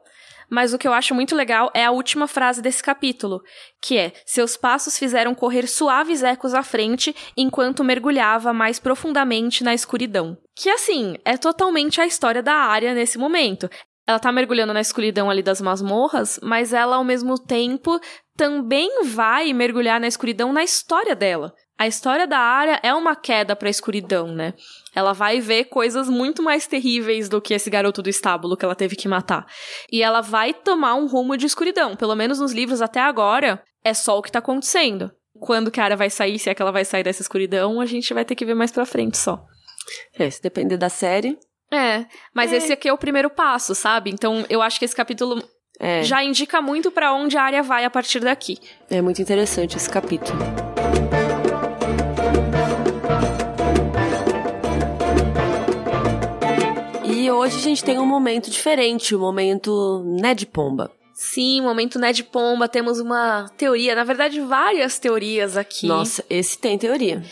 [0.49, 3.42] Mas o que eu acho muito legal é a última frase desse capítulo,
[3.80, 9.74] que é: Seus passos fizeram correr suaves ecos à frente enquanto mergulhava mais profundamente na
[9.74, 10.36] escuridão.
[10.55, 13.68] Que assim, é totalmente a história da área nesse momento.
[14.07, 17.99] Ela tá mergulhando na escuridão ali das masmorras, mas ela ao mesmo tempo
[18.36, 21.53] também vai mergulhar na escuridão na história dela.
[21.78, 24.54] A história da área é uma queda pra escuridão, né?
[24.94, 28.74] Ela vai ver coisas muito mais terríveis do que esse garoto do estábulo que ela
[28.74, 29.46] teve que matar.
[29.92, 31.94] E ela vai tomar um rumo de escuridão.
[31.94, 35.10] Pelo menos nos livros até agora, é só o que tá acontecendo.
[35.38, 37.84] Quando que a área vai sair, se é que ela vai sair dessa escuridão, a
[37.84, 39.44] gente vai ter que ver mais pra frente só.
[40.18, 41.38] É, se depender da série.
[41.70, 42.56] É, mas É.
[42.56, 44.08] esse aqui é o primeiro passo, sabe?
[44.10, 45.42] Então eu acho que esse capítulo
[45.78, 48.58] É, já indica muito pra onde a área vai a partir daqui.
[48.88, 50.38] é muito interessante esse capítulo.
[57.47, 60.90] Hoje a gente tem um momento diferente, o momento Ned Pomba.
[61.14, 65.86] Sim, momento Ned Pomba, temos uma teoria, na verdade várias teorias aqui.
[65.86, 67.22] Nossa, esse tem teoria.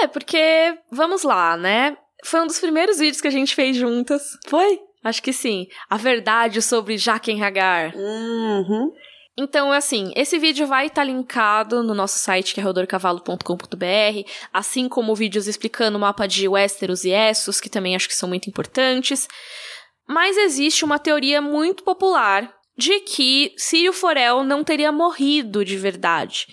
[0.00, 1.96] É, porque, vamos lá, né?
[2.24, 4.22] Foi um dos primeiros vídeos que a gente fez juntas.
[4.46, 4.80] Foi?
[5.02, 5.66] Acho que sim.
[5.90, 7.94] A verdade sobre Jaqen Hagar.
[7.96, 8.92] Uhum.
[9.40, 15.14] Então, assim, esse vídeo vai estar linkado no nosso site, que é rodorcavalo.com.br, assim como
[15.14, 19.28] vídeos explicando o mapa de Westeros e Essos, que também acho que são muito importantes.
[20.08, 26.46] Mas existe uma teoria muito popular de que Círio Forel não teria morrido de verdade.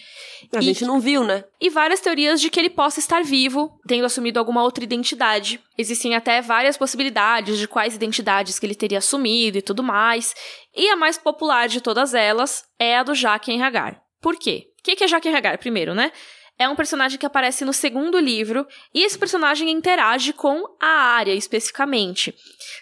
[0.52, 1.44] A E- gente não viu, né?
[1.62, 5.60] E várias teorias de que ele possa estar vivo, tendo assumido alguma outra identidade.
[5.78, 10.34] Existem até várias possibilidades de quais identidades que ele teria assumido e tudo mais.
[10.76, 14.02] E a mais popular de todas elas é a do Jaqen Hagar.
[14.20, 14.68] Por quê?
[14.80, 16.12] O que que é Jaqen Hagar, primeiro, né?
[16.58, 21.34] É um personagem que aparece no segundo livro, e esse personagem interage com a área
[21.34, 22.34] especificamente.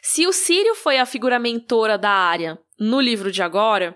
[0.01, 3.95] Se o Sírio foi a figura mentora da área no livro de agora,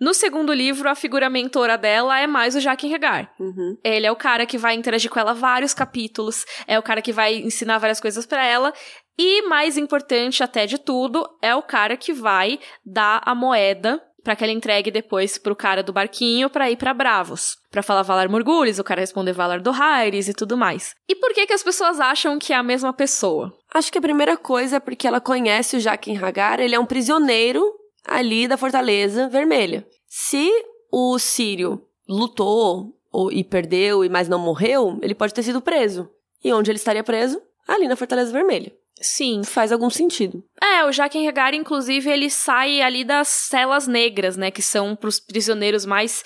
[0.00, 3.30] no segundo livro a figura mentora dela é mais o Jaqen Hagar.
[3.38, 3.76] Uhum.
[3.84, 7.12] Ele é o cara que vai interagir com ela vários capítulos, é o cara que
[7.12, 8.72] vai ensinar várias coisas pra ela,
[9.18, 14.36] e mais importante até de tudo, é o cara que vai dar a moeda pra
[14.36, 17.56] que ela entregue depois pro cara do barquinho pra ir pra Bravos.
[17.70, 20.94] Pra falar Valar Morgulhos, o cara responder Valar do Aires e tudo mais.
[21.08, 23.52] E por que que as pessoas acham que é a mesma pessoa?
[23.74, 26.86] Acho que a primeira coisa é porque ela conhece o Jaqen Hagar, ele é um
[26.86, 27.62] prisioneiro
[28.04, 29.86] ali da Fortaleza Vermelha.
[30.06, 30.50] Se
[30.90, 36.08] o Sírio lutou ou, e perdeu, e mas não morreu, ele pode ter sido preso.
[36.42, 37.40] E onde ele estaria preso?
[37.66, 38.72] Ali na Fortaleza Vermelha.
[39.00, 40.44] Sim, Faz algum sentido.
[40.62, 44.50] É, o Jaqen Hagar, inclusive, ele sai ali das celas negras, né?
[44.50, 46.22] Que são pros prisioneiros mais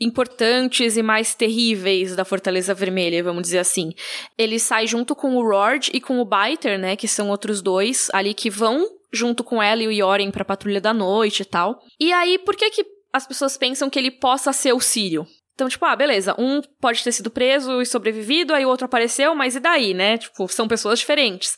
[0.00, 3.92] importantes e mais terríveis da Fortaleza Vermelha, vamos dizer assim.
[4.36, 6.96] Ele sai junto com o Rord e com o Biter, né?
[6.96, 10.80] Que são outros dois ali que vão junto com ela e o Yoren pra Patrulha
[10.80, 11.80] da Noite e tal.
[12.00, 15.26] E aí, por que que as pessoas pensam que ele possa ser o Sírio?
[15.54, 19.34] Então, tipo, ah, beleza, um pode ter sido preso e sobrevivido, aí o outro apareceu,
[19.36, 20.18] mas e daí, né?
[20.18, 21.56] Tipo, são pessoas diferentes.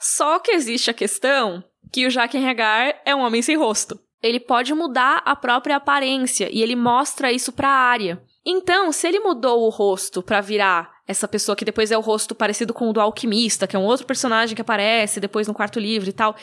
[0.00, 1.62] Só que existe a questão
[1.92, 3.98] que o Jaqen Hagar é um homem sem rosto.
[4.22, 8.22] Ele pode mudar a própria aparência e ele mostra isso pra área.
[8.44, 12.34] Então, se ele mudou o rosto pra virar essa pessoa que depois é o rosto
[12.34, 15.78] parecido com o do alquimista, que é um outro personagem que aparece depois no quarto
[15.80, 16.34] livro e tal.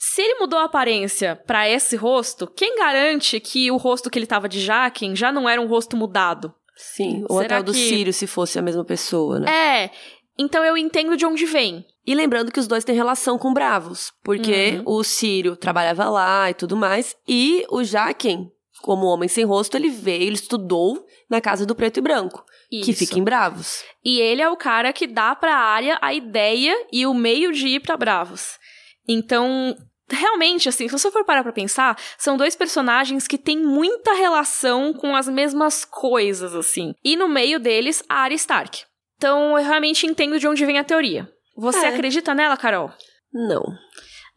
[0.00, 4.26] Se ele mudou a aparência pra esse rosto, quem garante que o rosto que ele
[4.26, 6.54] tava de Jaqen já não era um rosto mudado?
[6.76, 7.24] Sim.
[7.28, 9.50] Ou Será até o do que- Sírio, se fosse a mesma pessoa, né?
[9.50, 9.90] É.
[10.38, 11.84] Então eu entendo de onde vem.
[12.08, 14.94] E lembrando que os dois têm relação com Bravos, porque Uhum.
[14.98, 18.50] o Sírio trabalhava lá e tudo mais, e o Jaquen,
[18.80, 22.92] como homem sem rosto, ele veio, ele estudou na casa do Preto e Branco, que
[22.92, 22.94] Isso.
[22.94, 23.84] fica em Bravos.
[24.02, 27.68] E ele é o cara que dá pra área a ideia e o meio de
[27.68, 28.58] ir pra Bravos.
[29.06, 29.76] Então,
[30.10, 34.94] realmente, assim, se você for parar pra pensar, são dois personagens que têm muita relação
[34.94, 36.94] com as mesmas coisas, assim.
[37.04, 38.82] E no meio deles, a Arya Stark.
[39.18, 41.30] Então, eu realmente entendo de onde vem a teoria.
[41.58, 41.88] Você É.
[41.88, 42.90] acredita nela, Carol?
[43.32, 43.62] Não.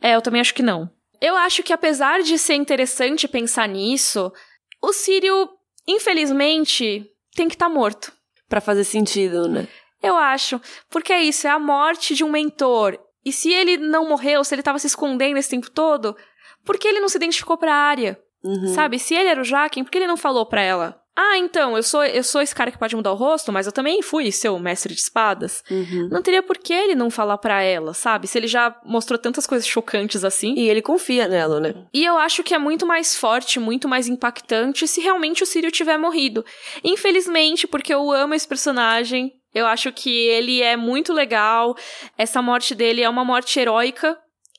[0.02, 0.90] É, eu também acho que não.
[1.22, 4.34] Eu acho que apesar de ser interessante pensar nisso,
[4.82, 5.48] o Sírio,
[5.88, 7.06] infelizmente,
[7.36, 8.12] tem que estar morto.
[8.50, 9.68] Pra fazer sentido, né?
[10.02, 10.60] Eu acho.
[10.90, 12.98] Porque é isso, é a morte de um mentor.
[13.24, 16.18] E se ele não morreu, se ele tava se escondendo esse tempo todo,
[16.66, 18.20] por que ele não se identificou pra área?
[18.44, 18.74] Uhum.
[18.74, 18.98] Sabe?
[18.98, 21.00] Se ele era o Jaquen, por que ele não falou pra ela?
[21.16, 23.72] Ah, então, eu sou, eu sou esse cara que pode mudar o rosto, mas eu
[23.72, 25.62] também fui seu mestre de espadas.
[25.70, 26.08] Uhum.
[26.10, 28.28] Não teria por que ele não falar pra ela, sabe?
[28.28, 30.54] Se ele já mostrou tantas coisas chocantes assim.
[30.56, 31.74] E ele confia nela, né?
[31.94, 35.70] E eu acho que é muito mais forte, muito mais impactante se realmente o Sírio
[35.70, 36.46] tiver morrido.
[36.84, 41.76] Infelizmente, porque eu amo esse personagem, eu acho que ele é muito legal,
[42.18, 44.18] essa morte dele é uma morte heróica,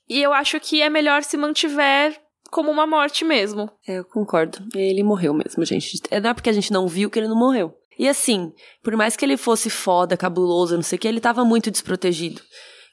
[0.08, 2.21] e eu acho que é melhor se mantiver
[2.52, 3.68] como uma morte mesmo.
[3.88, 4.58] É, eu concordo.
[4.74, 6.00] Ele morreu mesmo, gente.
[6.10, 7.74] É, Não é porque a gente não viu que ele não morreu.
[7.98, 11.44] E assim, por mais que ele fosse foda, cabuloso, não sei o que, ele tava
[11.44, 12.40] muito desprotegido.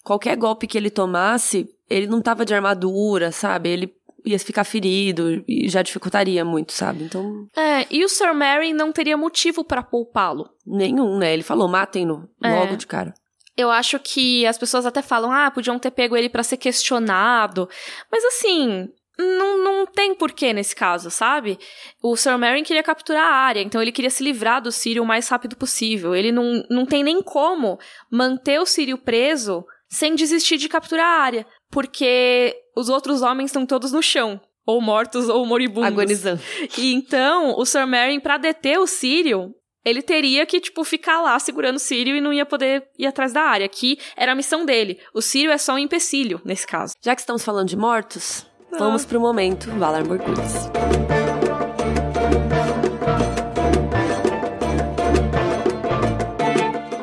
[0.03, 3.69] Qualquer golpe que ele tomasse, ele não tava de armadura, sabe?
[3.69, 3.93] Ele
[4.25, 7.03] ia ficar ferido e já dificultaria muito, sabe?
[7.05, 10.49] Então, É, e o Sir Mary não teria motivo pra poupá-lo.
[10.65, 11.33] nenhum, né?
[11.33, 12.59] Ele falou, matem-no É.
[12.59, 13.13] logo de cara.
[13.57, 17.67] Eu acho que as pessoas até falam, ah, podiam ter pego ele pra ser questionado.
[18.11, 18.87] Mas assim,
[19.19, 21.59] não, não tem porquê nesse caso, sabe?
[22.01, 25.05] O Sir Meryn queria capturar a área, então ele queria se livrar do Sírio o
[25.05, 26.15] mais rápido possível.
[26.15, 27.77] Ele não, não tem nem como
[28.09, 33.65] manter o Sírio preso sem desistir de capturar a área, porque os outros homens estão
[33.65, 34.39] todos no chão.
[34.65, 35.91] Ou mortos ou moribundos.
[35.91, 36.41] Agonizando.
[36.77, 39.51] E então, o Sir Meryn, pra deter o Sírio,
[39.83, 43.33] ele teria que, tipo, ficar lá segurando o Sírio e não ia poder ir atrás
[43.33, 44.99] da área, que era a missão dele.
[45.11, 46.93] O Sírio é só um empecilho, nesse caso.
[47.01, 48.45] Já que estamos falando de mortos,
[48.77, 50.69] vamos pro momento Valar Morgulhos.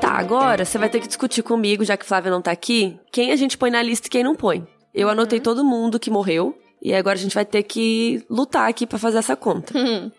[0.00, 3.32] Tá, agora você vai ter que discutir comigo, já que Flávia não tá aqui, quem
[3.32, 4.66] a gente põe na lista e quem não põe.
[4.94, 8.86] Eu anotei todo mundo que morreu, e agora a gente vai ter que lutar aqui
[8.86, 9.72] pra fazer essa conta.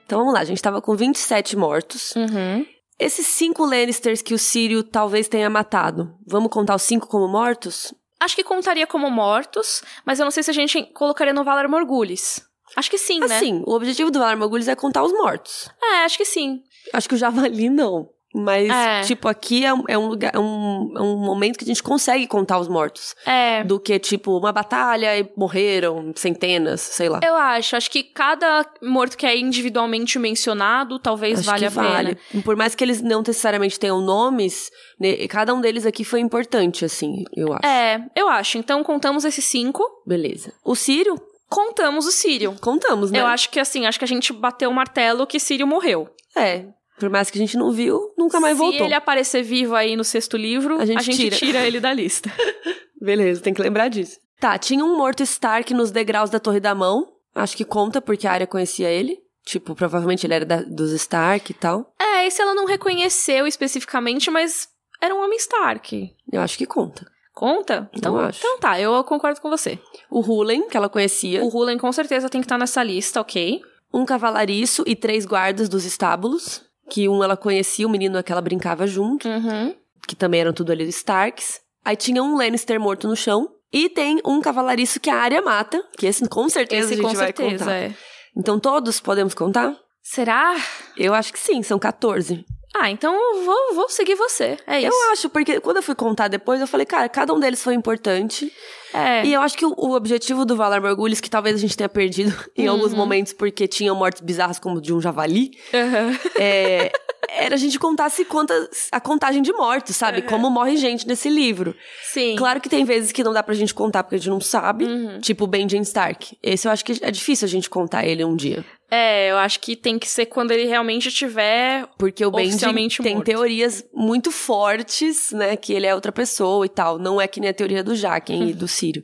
[0.06, 2.16] Então vamos lá, a gente tava com 27 mortos.
[2.16, 2.66] Uhum.
[3.00, 7.94] Esses cinco Lannisters que o Sírio talvez tenha matado, vamos contar os cinco como mortos?
[8.20, 11.68] Acho que contaria como mortos, mas eu não sei se a gente colocaria no Valar
[11.68, 12.42] Morgulhos.
[12.76, 13.38] Acho que sim, né?
[13.38, 15.70] Assim, o objetivo do Valar Morgulhos é contar os mortos.
[15.82, 16.64] É, acho que sim.
[16.94, 18.10] Acho que o Javali não.
[18.40, 19.02] Mas, É.
[19.02, 21.82] tipo, aqui é, um- é um lugar, é um, é um momento que a gente
[21.82, 23.16] consegue contar os mortos.
[23.26, 23.64] É.
[23.64, 27.20] Do que, tipo, uma batalha e morreram centenas, sei lá.
[27.24, 27.76] Eu acho.
[27.76, 31.90] Acho que cada morto que é individualmente mencionado, talvez Acho valha a pena.
[31.90, 32.18] vale.
[32.44, 34.70] Por mais que eles não necessariamente tenham nomes,
[35.00, 37.66] né, cada um deles aqui foi importante, assim, eu acho.
[37.66, 38.58] É, eu acho.
[38.58, 39.84] Então contamos esses cinco.
[40.06, 40.54] Beleza.
[40.64, 41.16] O Sírio,
[41.50, 42.56] Contamos o Sírio.
[42.60, 43.22] contamos, né?
[43.22, 46.10] Eu acho que assim, acho que a gente bateu o martelo que Sírio morreu.
[46.36, 46.66] É.
[47.00, 48.86] Por mais que a gente não viu, nunca mais Se voltou.
[48.86, 51.36] ele aparecer vivo aí no sexto livro, A gente tira.
[51.36, 52.32] tira ele da lista.
[53.02, 54.18] Beleza, tem que lembrar disso.
[54.40, 57.08] Tá, tinha um morto Stark nos degraus da Torre da Mão.
[57.36, 59.20] Acho que conta, porque a área conhecia ele.
[59.46, 61.94] Tipo, provavelmente ele era da- dos Stark e tal.
[62.00, 64.68] é, esse ela não reconheceu especificamente, mas
[65.02, 66.12] era um homem Stark.
[66.32, 67.06] Eu acho que conta.
[67.34, 67.88] Conta?
[67.94, 68.40] Então, Eu acho.
[68.40, 69.80] então tá, eu concordo com você.
[70.10, 71.44] O Hulen, que ela conhecia.
[71.44, 73.62] O Hulen com certeza tem que estar nessa lista, ok?
[73.94, 76.64] Um cavalariço e três guardas dos estábulos.
[76.90, 79.28] Que um ela conhecia, o menino que ela brincava junto.
[79.28, 79.76] Uhum.
[80.08, 81.60] Que também eram tudo ali dos Starks.
[81.84, 83.50] Aí tinha um Lannister morto no chão.
[83.72, 85.84] E tem um cavalariço que a área mata.
[85.98, 87.76] Que esse com certeza Esse a gente com vai certeza, contar.
[87.76, 87.94] é.
[88.36, 89.76] Então todos podemos contar?
[90.02, 90.56] Será?
[90.96, 92.46] Eu acho que sim, são 14.
[92.80, 94.58] Ah, então eu vou, vou seguir você.
[94.68, 94.88] É isso.
[94.94, 97.74] Eu acho, porque quando eu fui contar depois, eu falei, cara, cada um deles foi
[97.74, 98.52] importante.
[98.94, 99.26] É.
[99.26, 101.90] E eu acho que o, o objetivo do Valar Morgulhos, que talvez a gente tenha
[101.90, 102.98] perdido em alguns Uhum.
[102.98, 106.18] momentos, porque tinham mortes bizarras como de um javali, Aham.
[106.40, 106.92] é,
[107.30, 110.22] era a gente contasse quantas, a contagem de mortos, sabe?
[110.22, 111.76] Como morre gente nesse livro.
[112.04, 112.36] Sim.
[112.38, 114.86] Claro que tem vezes que não dá pra gente contar porque a gente não sabe.
[114.86, 115.20] Uhum.
[115.20, 116.38] Tipo o Benjen Stark.
[116.42, 118.66] Esse eu acho que é difícil a gente contar ele um dia.
[118.90, 121.86] É, eu acho que tem que ser quando ele realmente tiver.
[121.98, 123.26] Porque o Oficialmente tem morto.
[123.26, 125.58] teorias muito fortes, né?
[125.58, 126.98] Que ele é outra pessoa e tal.
[126.98, 129.04] Não é que nem a teoria do Jaqen e do Sírio.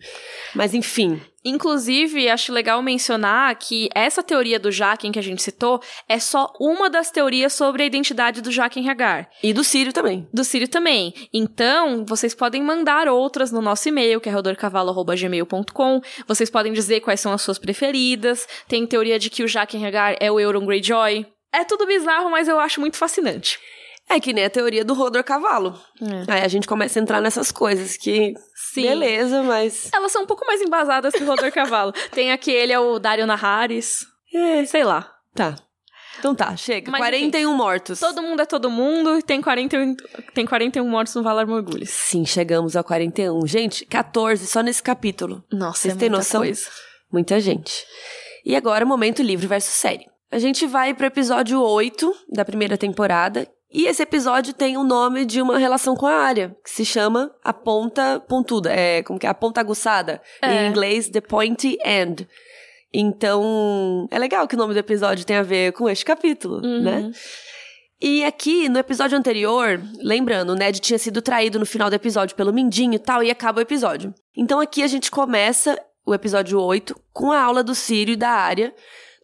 [0.55, 1.21] Mas enfim.
[1.45, 6.51] Inclusive, acho legal mencionar que essa teoria do Jaqen que a gente citou é só
[6.59, 9.29] uma das teorias sobre a identidade do Jaqen Hagar.
[9.41, 10.27] E do Sírio também.
[10.33, 11.13] Do Sírio também.
[11.33, 16.01] Então, vocês podem mandar outras no nosso e-mail, que é rodorcavalo.gmail.com.
[16.27, 18.47] Vocês podem dizer quais são as suas preferidas.
[18.67, 21.25] Tem teoria de que o Jaqen Hagar é o Euron Greyjoy.
[21.51, 23.59] É tudo bizarro, mas eu acho muito fascinante.
[24.09, 25.79] É que nem a teoria do Rodor Cavalo.
[26.27, 28.33] Aí a gente começa a entrar nessas coisas que.
[28.53, 28.83] Sim.
[28.83, 29.89] Beleza, mas.
[29.93, 31.91] Elas são um pouco mais embasadas que o Rodor Cavalo.
[32.11, 34.05] Tem aquele, é o Dario Naharis.
[34.33, 35.11] É, Sei lá.
[35.33, 35.55] tá.
[36.19, 36.91] Então tá, chega.
[36.91, 37.99] Mas, 41 mortos.
[37.99, 39.95] Todo mundo é todo mundo e tem 41,
[40.33, 41.89] tem 41 mortos no Valar Morgulhos.
[41.89, 43.47] Sim, chegamos a 41.
[43.47, 45.43] Gente, 14 só nesse capítulo.
[45.51, 46.41] Nossa, Vocês é têm muita noção?
[46.41, 46.69] coisa.
[47.11, 47.83] Muita gente.
[48.45, 50.05] E agora, momento livro versus série.
[50.31, 53.47] A gente vai pro episódio 8 da primeira temporada.
[53.73, 57.33] E esse episódio tem o nome de uma relação com a área, que se chama
[57.43, 58.71] A Ponta Pontuda.
[58.71, 59.29] É, como que é?
[59.29, 60.21] A Ponta Aguçada.
[60.41, 60.65] É.
[60.65, 62.27] Em inglês, The Pointy End.
[62.93, 66.81] Então, é legal que o nome do episódio tem a ver com este capítulo, Uhum.
[66.83, 67.11] né?
[67.99, 72.35] E aqui, no episódio anterior, lembrando, o Ned tinha sido traído no final do episódio
[72.35, 74.13] pelo Mindinho e tal, e acaba o episódio.
[74.35, 78.29] Então aqui a gente começa o episódio 8 com a aula do Sírio e da
[78.29, 78.73] área.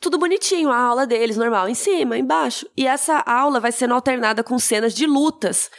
[0.01, 2.65] Tudo bonitinho, a aula deles, normal, em cima, embaixo.
[2.75, 5.69] E essa aula vai sendo alternada com cenas de lutas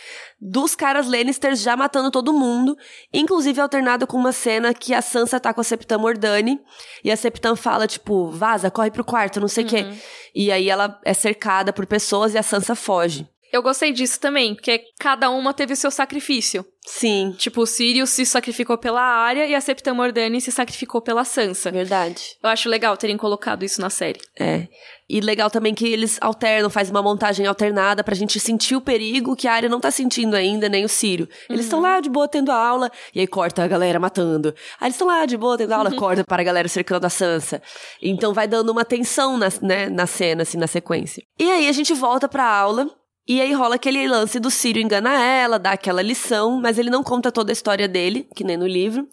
[0.41, 2.77] dos caras Lannisters já matando todo mundo,
[3.13, 6.59] inclusive alternada com uma cena que a Sansa tá com a Septã Mordani,
[7.05, 9.87] e a Septã fala, tipo, vaza, corre pro quarto, não sei o quê.
[10.35, 13.29] E aí ela é cercada por pessoas e a Sansa foge.
[13.53, 16.65] Eu gostei disso também, porque cada uma teve seu sacrifício.
[16.87, 21.25] Sim, Tipo, o Sirius se sacrificou pela área e a Septa Mordani se sacrificou pela
[21.25, 21.71] Sansa.
[21.71, 22.37] verdade.
[22.43, 24.19] Eu acho legal terem colocado isso na série.
[24.39, 24.67] É.
[25.09, 29.37] E legal também que eles alternam, faz uma montagem alternada pra gente sentir o perigo
[29.37, 31.29] que a área não tá sentindo ainda, nem o Círio.
[31.49, 34.55] Eles estão lá de boa tendo aula, e aí corta a galera matando.
[34.81, 37.61] Aí eles estão lá de boa tendo aula, corta para a galera cercando a Sansa.
[38.01, 41.23] Então vai dando uma tensão na, né, na cena, assim, na sequência.
[41.39, 42.89] E aí a gente volta pra aula.
[43.31, 47.01] E aí rola aquele lance do Círio engana ela, dá aquela lição, mas ele não
[47.01, 49.07] conta toda a história dele, que nem no livro.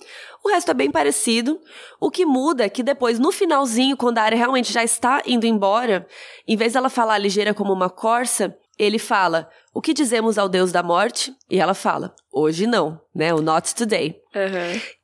[0.43, 1.61] O resto é bem parecido.
[1.99, 5.45] O que muda é que depois, no finalzinho, quando a área realmente já está indo
[5.45, 6.07] embora,
[6.47, 10.71] em vez dela falar ligeira como uma corça, ele fala: O que dizemos ao Deus
[10.71, 11.33] da morte?
[11.49, 13.33] E ela fala: Hoje não, né?
[13.33, 14.15] O not today.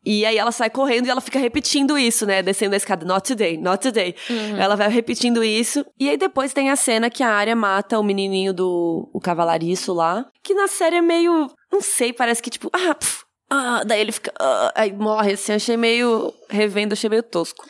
[0.05, 2.43] E aí ela sai correndo e ela fica repetindo isso, né?
[2.43, 4.15] Descendo a escada, not today, not today.
[4.57, 5.86] Ela vai repetindo isso.
[5.99, 9.93] E aí depois tem a cena que a área mata o menininho do o cavalariço
[9.93, 10.26] lá.
[10.43, 11.49] Que na série é meio.
[11.71, 12.69] Não sei, parece que tipo.
[12.71, 14.32] Ah, pf, ah, daí ele fica.
[14.39, 15.53] ah, aí morre, assim.
[15.53, 16.34] Achei meio.
[16.49, 17.65] Revendo, achei meio tosco.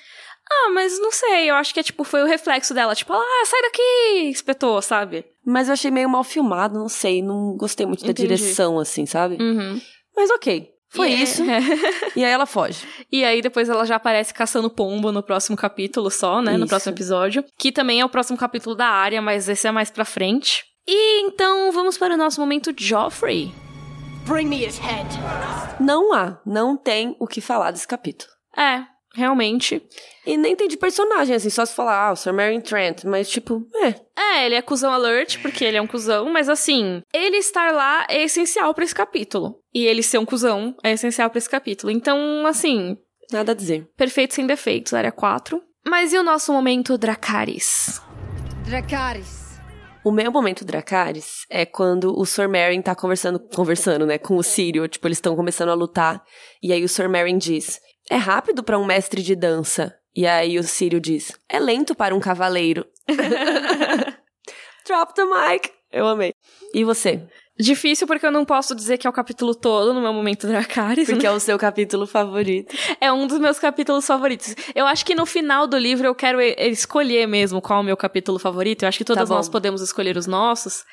[0.51, 3.43] Ah, mas não sei, eu acho que é tipo, foi o reflexo dela, tipo, ah,
[3.45, 5.25] sai daqui, espetou, sabe?
[5.45, 7.21] Mas eu achei meio mal filmado, não sei.
[7.21, 8.27] Não gostei muito da Entendi.
[8.35, 9.35] direção, assim, sabe?
[9.41, 9.81] Uhum.
[10.15, 10.69] Mas ok.
[10.89, 11.43] Foi E é- isso.
[12.15, 12.87] E aí ela foge.
[13.11, 16.51] E aí depois ela já aparece caçando pombo no próximo capítulo só, né?
[16.53, 16.67] No Isso.
[16.67, 17.43] próximo episódio.
[17.57, 20.63] Que também é o próximo capítulo da área, mas esse é mais pra frente.
[20.87, 23.51] E então vamos para o nosso momento Joffrey.
[24.27, 25.07] Bring me his head.
[25.79, 28.31] Não há, não tem o que falar desse capítulo.
[28.55, 28.83] É,
[29.13, 29.81] realmente.
[30.25, 33.29] E nem tem de personagem, assim, só se falar, ah, o Sir Meryn Trent, mas
[33.29, 33.95] tipo, é.
[34.17, 38.05] É, ele é cuzão alert, porque ele é um cuzão, mas assim, ele estar lá
[38.09, 39.59] é essencial pra esse capítulo.
[39.73, 41.91] E ele ser um cuzão é essencial pra esse capítulo.
[41.91, 42.97] Então, assim,
[43.31, 43.87] Nada a dizer.
[43.97, 45.61] perfeito sem defeitos, área 4.
[45.85, 48.01] Mas e o nosso momento Dracarys?
[48.65, 49.43] Dracarys.
[50.03, 54.43] O meu momento Dracarys é quando o Sir Meryn tá conversando, conversando, né, com o
[54.43, 56.21] Sírio, tipo, eles estão começando a lutar,
[56.61, 59.95] e aí o Sir Meryn diz, é rápido pra um mestre de dança.
[60.15, 62.85] E aí o Sírio diz, é lento para um cavaleiro.
[64.85, 65.71] Drop the mic.
[65.91, 66.33] Eu amei.
[66.73, 67.21] E você?
[67.57, 71.07] Difícil porque eu não posso dizer que é o capítulo todo no meu momento Dracarys,
[71.07, 71.31] Porque né?
[71.31, 72.75] é o seu capítulo favorito.
[72.99, 74.55] É um dos meus capítulos favoritos.
[74.73, 77.95] Eu acho que no final do livro eu quero escolher mesmo qual é o meu
[77.95, 78.81] capítulo favorito.
[78.83, 80.83] Eu acho que todas Tá nós podemos escolher os nossos.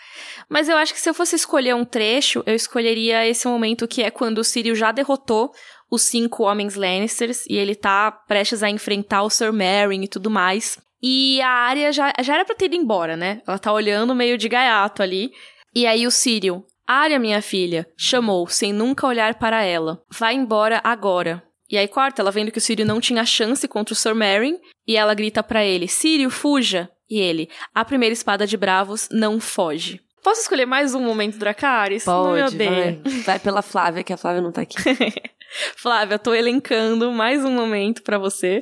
[0.50, 4.02] Mas eu acho que se eu fosse escolher um trecho, eu escolheria esse momento que
[4.02, 5.52] é quando o Círio já derrotou
[5.90, 10.30] os cinco homens Lannisters e ele tá prestes a enfrentar o Sir Meryn e tudo
[10.30, 10.78] mais.
[11.02, 13.42] E a área já, já era pra ter ido embora, né?
[13.46, 15.32] Ela tá olhando meio de gaiato ali.
[15.74, 20.02] E aí o Círio, Arya, minha filha, chamou, sem nunca olhar para ela.
[20.10, 21.42] Vai embora agora.
[21.70, 24.56] E aí corta, ela vendo que o Círio não tinha chance contra o Sir Meryn,
[24.86, 26.90] e ela grita pra ele, Círio, fuja!
[27.08, 30.00] E ele, a primeira espada de bravos não foge.
[30.22, 32.04] Posso escolher mais um momento Dracarys?
[32.04, 33.00] Pode, vai.
[33.24, 34.76] Vai pela Flávia, que a Flávia não tá aqui.
[35.76, 38.60] Flávia, eu tô elencando mais um momento pra você,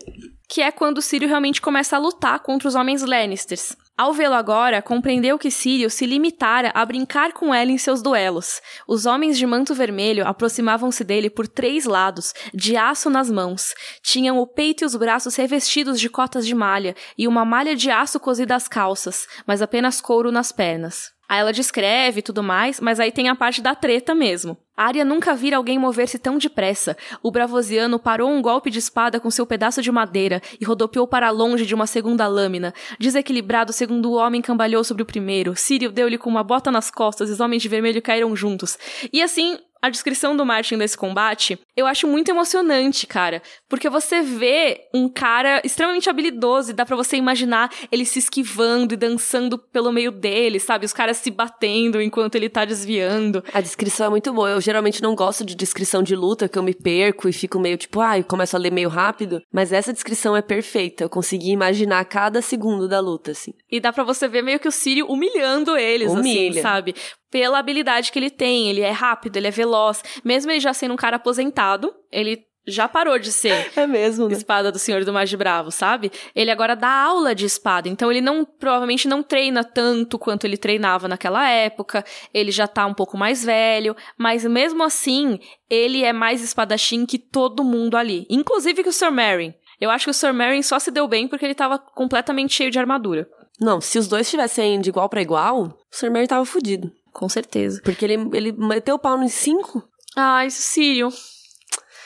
[0.49, 3.77] que é quando o Círio realmente começa a lutar contra os homens Lannisters.
[3.97, 8.63] Ao vê-lo agora, compreendeu que Círio se limitara a brincar com ela em seus duelos.
[8.87, 13.75] Os homens de manto vermelho aproximavam-se dele por três lados, de aço nas mãos.
[14.01, 17.91] Tinham o peito e os braços revestidos de cotas de malha e uma malha de
[17.91, 21.18] aço cosida às calças, mas apenas couro nas pernas.
[21.29, 24.57] Aí ela descreve e tudo mais, mas aí tem a parte da treta mesmo.
[24.79, 26.97] Arya nunca vira alguém mover-se tão depressa.
[27.20, 31.29] O bravosiano parou um golpe de espada com seu pedaço de madeira e rodopiou para
[31.31, 32.72] longe de uma segunda lâmina.
[32.99, 35.57] Desequilibrado, segundo o homem cambalhou sobre o primeiro.
[35.57, 38.79] Círio deu-lhe com uma bota nas costas e os homens de vermelho caíram juntos.
[39.12, 43.43] E assim, a descrição do Martin desse combate, eu acho muito emocionante, cara.
[43.68, 48.95] Porque você vê um cara extremamente habilidoso e dá pra você imaginar ele se esquivando
[48.95, 50.87] e dançando pelo meio dele, sabe?
[50.87, 53.43] Os caras se batendo enquanto ele tá desviando.
[53.53, 54.51] A descrição é muito boa.
[54.51, 57.76] Eu geralmente não gosto de descrição de luta, que eu me perco e fico meio
[57.76, 59.41] tipo, ai, começo a ler meio rápido.
[59.53, 61.05] Mas essa descrição é perfeita.
[61.05, 63.53] Eu consegui imaginar cada segundo da luta, assim.
[63.70, 66.62] E dá pra você ver meio que o Círio humilhando eles, assim, Humilha.
[66.62, 66.95] sabe?
[67.31, 68.68] Pela habilidade que ele tem.
[68.68, 70.03] Ele é rápido, ele é veloz.
[70.24, 74.35] Mesmo ele já sendo um cara aposentado, ele já parou de ser É mesmo, né?
[74.35, 76.12] espada do Senhor do Mais Bravo, sabe?
[76.35, 80.57] Ele agora dá aula de espada, então ele não provavelmente não treina tanto quanto ele
[80.57, 82.05] treinava naquela época.
[82.33, 87.18] Ele já tá um pouco mais velho, mas mesmo assim, ele é mais espadachim que
[87.18, 89.55] todo mundo ali, inclusive que o Sir Meryn.
[89.81, 92.70] Eu acho que o Sir Meryn só se deu bem porque ele tava completamente cheio
[92.70, 93.29] de armadura.
[93.61, 96.93] Não, se os dois estivessem de igual pra igual, o Sir Merry tava fudido.
[97.19, 97.81] Com certeza.
[97.83, 99.83] Porque ele, ele meteu o pau nos cinco.
[100.14, 101.09] Ai, Sírio.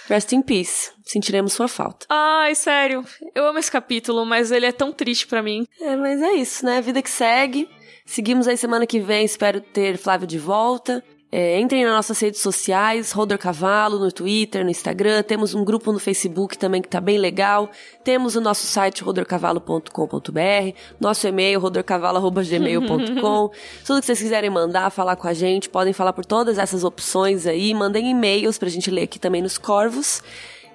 [0.08, 0.90] Rest in peace.
[1.04, 2.06] Sentiremos sua falta.
[2.08, 3.04] Ai, sério.
[3.34, 5.66] Eu amo esse capítulo, mas ele é tão triste pra mim.
[5.78, 6.80] É, mas é isso, né?
[6.80, 7.68] Vida que segue.
[8.06, 9.22] Seguimos aí semana que vem.
[9.22, 11.04] Espero ter Flávio de volta.
[11.34, 15.22] É, entrem nas nossas redes sociais, Rodor Cavalo, no Twitter, no Instagram.
[15.22, 17.70] Temos um grupo no Facebook também que tá bem legal.
[18.04, 20.76] Temos o nosso site, rodorcavalo.com.br.
[21.00, 23.50] Nosso e-mail, rodorcavalo.gmail.com.
[23.82, 27.46] Tudo que vocês quiserem mandar, falar com a gente, podem falar por todas essas opções
[27.46, 27.72] aí.
[27.72, 30.22] Mandem e-mails pra gente ler aqui também nos Corvos.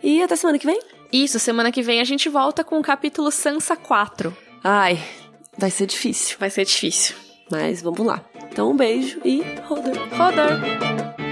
[0.01, 0.79] E até semana que vem.
[1.13, 4.35] Isso, semana que vem a gente volta com o capítulo Sansa 4.
[4.63, 4.99] Ai,
[5.55, 6.35] vai ser difícil.
[6.39, 7.15] Vai ser difícil.
[7.51, 8.25] Mas vamos lá.
[8.51, 9.95] Então um beijo e Rodor.
[10.11, 11.26] Rodor!